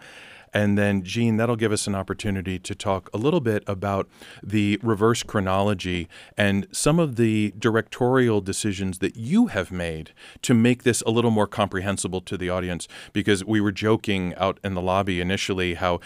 and 0.56 0.78
then, 0.78 1.04
Gene, 1.04 1.36
that'll 1.36 1.58
give 1.58 1.74
us 1.74 1.86
an 1.86 1.96
opportunity 1.96 2.58
to 2.60 2.74
talk 2.74 3.10
a 3.14 3.18
little 3.18 3.42
bit 3.42 3.62
about 3.68 4.08
the 4.42 4.80
reverse 4.82 5.22
chronology 5.22 6.08
and 6.38 6.66
some 6.72 6.98
of 6.98 7.18
the 7.18 7.54
directorial 7.60 8.40
decisions 8.40 9.00
that 9.00 9.18
you 9.18 9.48
have 9.48 9.70
made 9.70 10.14
to 10.44 10.54
make 10.54 10.84
this 10.84 11.02
a 11.02 11.10
little 11.10 11.30
more 11.30 11.46
comprehensible 11.46 12.22
to 12.22 12.38
the 12.38 12.50
audience. 12.50 12.88
Because 13.12 13.44
we 13.44 13.60
were 13.60 13.74
joking 13.74 14.34
out 14.36 14.58
in 14.64 14.76
the 14.76 14.82
lobby 14.82 15.20
initially 15.20 15.74
how 15.74 16.00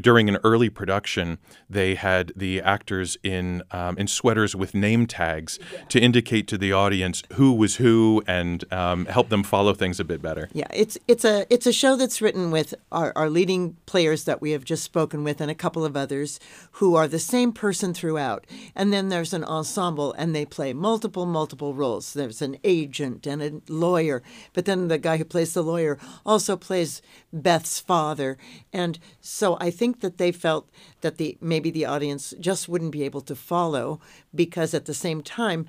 during 0.00 0.28
an 0.28 0.38
early 0.42 0.68
production, 0.68 1.38
they 1.70 1.94
had 1.94 2.32
the 2.34 2.60
actors 2.60 3.16
in, 3.22 3.62
um, 3.70 3.96
in 3.98 4.08
sweaters 4.08 4.56
with 4.56 4.74
name 4.74 5.06
tags 5.06 5.60
to 5.90 6.00
indicate 6.00 6.48
to 6.48 6.58
the 6.58 6.72
audience 6.72 7.22
who 7.34 7.52
was 7.52 7.76
who 7.76 8.20
and 8.26 8.64
um, 8.72 9.06
help 9.06 9.28
them 9.28 9.44
follow 9.44 9.74
things 9.74 10.00
a 10.00 10.04
bit 10.04 10.20
better. 10.20 10.48
Yeah, 10.52 10.66
it's, 10.74 10.98
it's, 11.06 11.24
a, 11.24 11.46
it's 11.48 11.68
a 11.68 11.72
show 11.72 11.94
that's 11.94 12.20
written 12.20 12.50
with 12.50 12.74
our, 12.90 13.12
our 13.14 13.30
leading 13.30 13.76
players 13.92 14.24
that 14.24 14.40
we 14.40 14.52
have 14.52 14.64
just 14.64 14.82
spoken 14.82 15.22
with 15.22 15.38
and 15.38 15.50
a 15.50 15.54
couple 15.54 15.84
of 15.84 15.98
others 15.98 16.40
who 16.80 16.94
are 16.94 17.06
the 17.06 17.18
same 17.18 17.52
person 17.52 17.92
throughout. 17.92 18.46
And 18.74 18.90
then 18.90 19.10
there's 19.10 19.34
an 19.34 19.44
ensemble 19.44 20.14
and 20.14 20.34
they 20.34 20.46
play 20.46 20.72
multiple, 20.72 21.26
multiple 21.26 21.74
roles. 21.74 22.14
There's 22.14 22.40
an 22.40 22.56
agent 22.64 23.26
and 23.26 23.42
a 23.42 23.60
lawyer, 23.70 24.22
but 24.54 24.64
then 24.64 24.88
the 24.88 24.96
guy 24.96 25.18
who 25.18 25.26
plays 25.26 25.52
the 25.52 25.62
lawyer 25.62 25.98
also 26.24 26.56
plays 26.56 27.02
Beth's 27.34 27.80
father. 27.80 28.38
And 28.72 28.98
so 29.20 29.58
I 29.60 29.70
think 29.70 30.00
that 30.00 30.16
they 30.16 30.32
felt 30.32 30.70
that 31.02 31.18
the 31.18 31.36
maybe 31.42 31.70
the 31.70 31.84
audience 31.84 32.32
just 32.40 32.70
wouldn't 32.70 32.92
be 32.92 33.02
able 33.02 33.20
to 33.20 33.36
follow 33.36 34.00
because 34.34 34.72
at 34.72 34.86
the 34.86 34.94
same 34.94 35.20
time, 35.20 35.66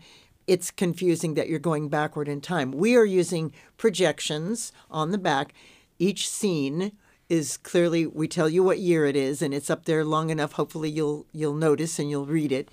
it's 0.48 0.72
confusing 0.72 1.34
that 1.34 1.50
you're 1.50 1.60
going 1.60 1.90
backward 1.90 2.30
in 2.30 2.40
time. 2.40 2.72
We 2.72 2.96
are 2.96 3.04
using 3.04 3.52
projections 3.76 4.72
on 4.90 5.12
the 5.12 5.18
back. 5.18 5.54
Each 6.00 6.30
scene 6.30 6.94
is 7.34 7.58
clearly 7.58 8.06
we 8.06 8.28
tell 8.28 8.48
you 8.48 8.62
what 8.62 8.78
year 8.78 9.08
it 9.08 9.16
is 9.16 9.42
and 9.42 9.56
it's 9.56 9.72
up 9.72 9.86
there 9.86 10.06
long 10.06 10.30
enough 10.30 10.52
hopefully 10.52 10.88
you'll 10.88 11.26
you'll 11.32 11.56
notice 11.56 11.98
and 11.98 12.08
you'll 12.08 12.28
read 12.28 12.52
it 12.52 12.70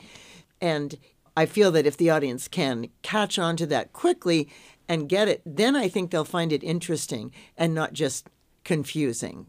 and 0.61 0.99
i 1.35 1.47
feel 1.47 1.71
that 1.71 1.87
if 1.87 1.97
the 1.97 2.11
audience 2.11 2.47
can 2.47 2.87
catch 3.01 3.39
on 3.39 3.57
to 3.57 3.65
that 3.65 3.95
quickly 3.95 4.51
and 4.87 5.09
get 5.09 5.29
it 5.29 5.41
then 5.47 5.75
i 5.75 5.89
think 5.89 6.11
they'll 6.11 6.27
find 6.27 6.53
it 6.53 6.63
interesting 6.63 7.33
and 7.57 7.75
not 7.75 7.95
just 7.95 8.29
confusing 8.63 9.49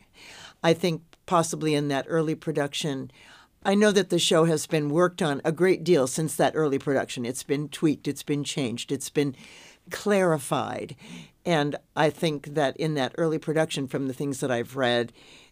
i 0.63 0.74
think 0.74 1.02
possibly 1.26 1.76
in 1.76 1.89
that 1.89 2.06
early 2.08 2.34
production 2.34 3.12
I 3.63 3.76
know 3.76 3.91
that 3.91 4.10
the 4.10 4.17
show 4.17 4.45
has 4.45 4.65
been 4.65 4.89
worked 4.89 5.21
on 5.21 5.39
a 5.45 5.52
great 5.52 5.84
deal 5.84 6.08
since 6.08 6.36
that 6.36 6.54
early 6.56 6.80
production. 6.80 7.28
It's 7.28 7.43
been 7.43 7.69
tweaked, 7.69 8.08
it's 8.08 8.24
been 8.24 8.43
changed, 8.43 8.91
it's 8.91 9.12
been 9.12 9.36
clarified. 9.91 10.95
And 11.46 11.76
I 11.96 12.10
think 12.10 12.54
that 12.54 12.78
in 12.78 12.94
that 12.96 13.16
early 13.18 13.38
production, 13.38 13.88
from 13.88 14.08
the 14.08 14.14
things 14.14 14.40
that 14.40 14.52
I've 14.52 14.76
read, 14.76 15.12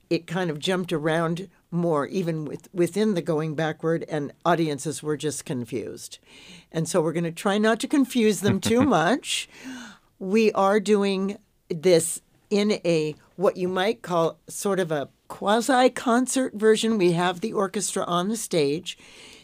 it 0.09 0.27
kind 0.27 0.49
of 0.49 0.59
jumped 0.59 0.91
around 0.91 1.49
more, 1.71 2.07
even 2.07 2.45
with, 2.45 2.67
within 2.73 3.13
the 3.13 3.21
going 3.21 3.55
backward, 3.55 4.05
and 4.09 4.33
audiences 4.43 5.03
were 5.03 5.17
just 5.17 5.45
confused. 5.45 6.17
And 6.71 6.87
so 6.87 7.01
we're 7.01 7.13
going 7.13 7.23
to 7.25 7.31
try 7.31 7.57
not 7.57 7.79
to 7.81 7.87
confuse 7.87 8.41
them 8.41 8.59
too 8.59 8.81
much. 8.85 9.47
We 10.17 10.51
are 10.53 10.79
doing 10.79 11.37
this 11.69 12.21
in 12.49 12.79
a 12.83 13.15
what 13.35 13.57
you 13.57 13.67
might 13.67 14.01
call 14.01 14.39
sort 14.47 14.79
of 14.79 14.91
a 14.91 15.09
quasi 15.27 15.89
concert 15.89 16.55
version. 16.55 16.97
We 16.97 17.13
have 17.13 17.41
the 17.41 17.53
orchestra 17.53 18.03
on 18.03 18.27
the 18.29 18.37
stage. 18.37 18.97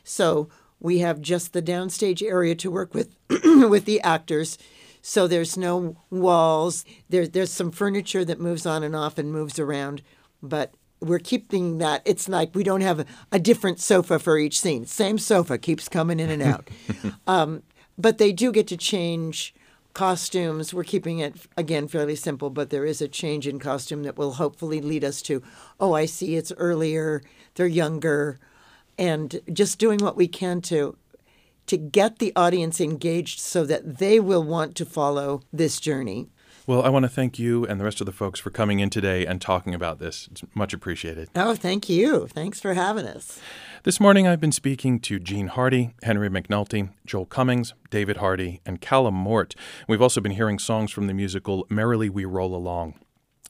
So 0.03 0.49
we 0.79 0.99
have 0.99 1.21
just 1.21 1.53
the 1.53 1.61
downstage 1.61 2.21
area 2.21 2.55
to 2.55 2.71
work 2.71 2.93
with 2.93 3.15
with 3.29 3.85
the 3.85 4.01
actors. 4.01 4.57
So 5.07 5.27
there's 5.27 5.55
no 5.55 5.97
walls. 6.09 6.83
There, 7.09 7.27
there's 7.27 7.51
some 7.51 7.69
furniture 7.69 8.25
that 8.25 8.39
moves 8.39 8.65
on 8.65 8.81
and 8.81 8.95
off 8.95 9.19
and 9.19 9.31
moves 9.31 9.59
around, 9.59 10.01
but 10.41 10.73
we're 10.99 11.19
keeping 11.19 11.77
that. 11.77 12.01
It's 12.05 12.27
like 12.27 12.55
we 12.55 12.63
don't 12.63 12.81
have 12.81 13.01
a, 13.01 13.05
a 13.31 13.37
different 13.37 13.79
sofa 13.79 14.17
for 14.17 14.39
each 14.39 14.59
scene. 14.59 14.87
Same 14.87 15.19
sofa 15.19 15.59
keeps 15.59 15.87
coming 15.87 16.19
in 16.19 16.31
and 16.31 16.41
out. 16.41 16.69
um, 17.27 17.61
but 17.99 18.17
they 18.17 18.31
do 18.31 18.51
get 18.51 18.65
to 18.69 18.77
change 18.77 19.53
costumes. 19.93 20.73
We're 20.73 20.83
keeping 20.83 21.19
it 21.19 21.35
again 21.55 21.87
fairly 21.87 22.15
simple, 22.15 22.49
but 22.49 22.71
there 22.71 22.83
is 22.83 22.99
a 22.99 23.07
change 23.07 23.45
in 23.45 23.59
costume 23.59 24.01
that 24.03 24.17
will 24.17 24.33
hopefully 24.33 24.81
lead 24.81 25.03
us 25.03 25.21
to, 25.23 25.43
oh, 25.79 25.93
I 25.93 26.07
see 26.07 26.35
it's 26.35 26.51
earlier, 26.57 27.21
they're 27.53 27.67
younger, 27.67 28.39
and 28.97 29.39
just 29.53 29.77
doing 29.77 29.99
what 29.99 30.17
we 30.17 30.27
can 30.27 30.61
to 30.61 30.97
to 31.67 31.77
get 31.77 32.19
the 32.19 32.31
audience 32.35 32.79
engaged 32.79 33.39
so 33.39 33.65
that 33.65 33.97
they 33.97 34.19
will 34.19 34.43
want 34.43 34.75
to 34.75 34.85
follow 34.85 35.41
this 35.51 35.79
journey. 35.79 36.29
Well, 36.67 36.81
I 36.81 36.89
want 36.89 37.03
to 37.03 37.09
thank 37.09 37.37
you 37.37 37.63
and 37.65 37.79
the 37.79 37.83
rest 37.83 38.01
of 38.01 38.05
the 38.05 38.11
folks 38.11 38.39
for 38.39 38.49
coming 38.49 38.79
in 38.79 38.89
today 38.89 39.25
and 39.27 39.39
talking 39.39 39.75
about 39.75 39.99
this. 39.99 40.27
It's 40.31 40.41
much 40.55 40.73
appreciated. 40.73 41.29
Oh, 41.35 41.53
thank 41.53 41.89
you. 41.89 42.27
Thanks 42.27 42.59
for 42.59 42.73
having 42.73 43.05
us. 43.05 43.39
This 43.83 43.99
morning 43.99 44.27
I've 44.27 44.39
been 44.39 44.51
speaking 44.51 44.99
to 45.01 45.19
Gene 45.19 45.45
Hardy, 45.45 45.93
Henry 46.01 46.27
McNulty, 46.27 46.89
Joel 47.05 47.27
Cummings, 47.27 47.75
David 47.91 48.17
Hardy, 48.17 48.61
and 48.65 48.81
Callum 48.81 49.13
Mort. 49.13 49.53
We've 49.87 50.01
also 50.01 50.21
been 50.21 50.31
hearing 50.31 50.57
songs 50.57 50.89
from 50.89 51.05
the 51.05 51.13
musical 51.13 51.67
Merrily 51.69 52.09
We 52.09 52.25
Roll 52.25 52.55
Along. 52.55 52.95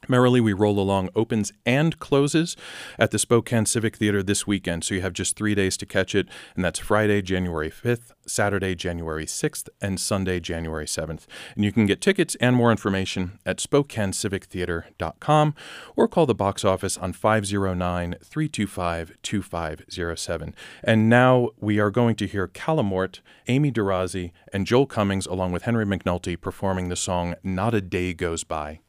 Merrily 0.08 0.42
We 0.42 0.54
Roll 0.54 0.80
Along 0.80 1.10
opens 1.16 1.52
and 1.66 2.00
closes 2.00 2.56
at 2.98 3.12
the 3.12 3.20
Spokane 3.20 3.66
Civic 3.66 3.98
Theatre 3.98 4.24
this 4.24 4.48
weekend, 4.48 4.84
so 4.84 4.96
you 4.96 5.02
have 5.02 5.14
just 5.14 5.36
three 5.36 5.56
days 5.56 5.78
to 5.78 5.86
catch 5.86 6.16
it, 6.16 6.28
and 6.56 6.64
that's 6.64 6.80
Friday, 6.80 7.22
January 7.22 7.70
5th, 7.70 8.12
Saturday, 8.28 8.76
January 8.76 9.26
6th, 9.26 9.70
and 9.82 10.00
Sunday, 10.00 10.40
January 10.40 10.86
7th. 10.86 11.26
And 11.56 11.64
you 11.64 11.72
can 11.72 11.86
get 11.86 12.02
tickets 12.02 12.36
and 12.40 12.56
more 12.56 12.72
information 12.72 13.40
at 13.46 13.58
SpokaneCivicTheatre.com 13.58 15.56
or 15.96 16.08
call 16.08 16.26
the 16.26 16.36
box 16.36 16.66
office 16.66 16.98
on 16.98 17.14
509 17.14 18.16
325 18.24 19.18
2507. 19.22 20.56
And 20.84 21.10
now 21.10 21.50
we 21.60 21.80
are 21.80 21.92
going 21.92 22.16
to 22.16 22.28
hear 22.28 22.48
Callum 22.48 22.88
Mort, 22.88 23.22
Amy 23.48 23.72
DeRozzi, 23.72 24.32
and 24.54 24.66
Joel 24.66 24.86
Cummings, 24.86 25.26
along 25.26 25.52
with 25.52 25.64
Henry 25.64 25.86
McNulty, 25.86 26.40
performing 26.40 26.90
the 26.90 26.96
song 26.96 27.36
Not 27.44 27.74
a 27.74 27.82
Day 27.82 28.14
Goes 28.14 28.44
By. 28.44 28.80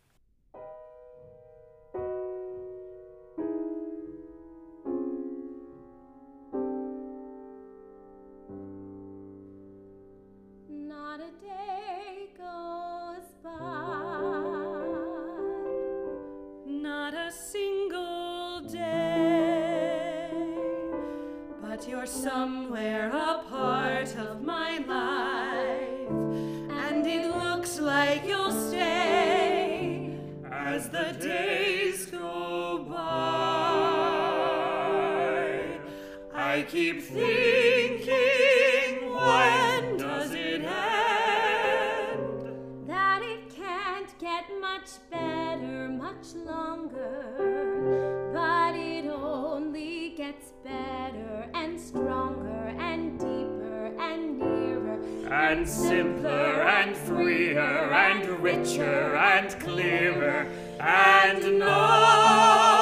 I 36.57 36.63
keep 36.63 37.03
thinking, 37.03 38.15
when 39.13 39.99
does 39.99 40.33
it 40.33 40.63
end? 40.63 40.71
that 42.89 43.21
it 43.21 43.55
can't 43.55 44.19
get 44.19 44.45
much 44.59 44.89
better 45.11 45.89
much 45.91 46.35
longer, 46.35 48.31
but 48.33 48.75
it 48.75 49.05
only 49.07 50.15
gets 50.17 50.55
better 50.65 51.47
and 51.53 51.79
stronger 51.79 52.75
and 52.79 53.19
deeper 53.19 53.93
and 54.01 54.39
nearer. 54.39 54.99
And 55.31 55.69
simpler 55.69 56.63
and 56.63 56.97
freer 56.97 57.61
and 57.61 58.27
richer 58.43 59.15
and 59.15 59.61
clearer. 59.61 60.47
and 60.81 61.59
no, 61.59 62.76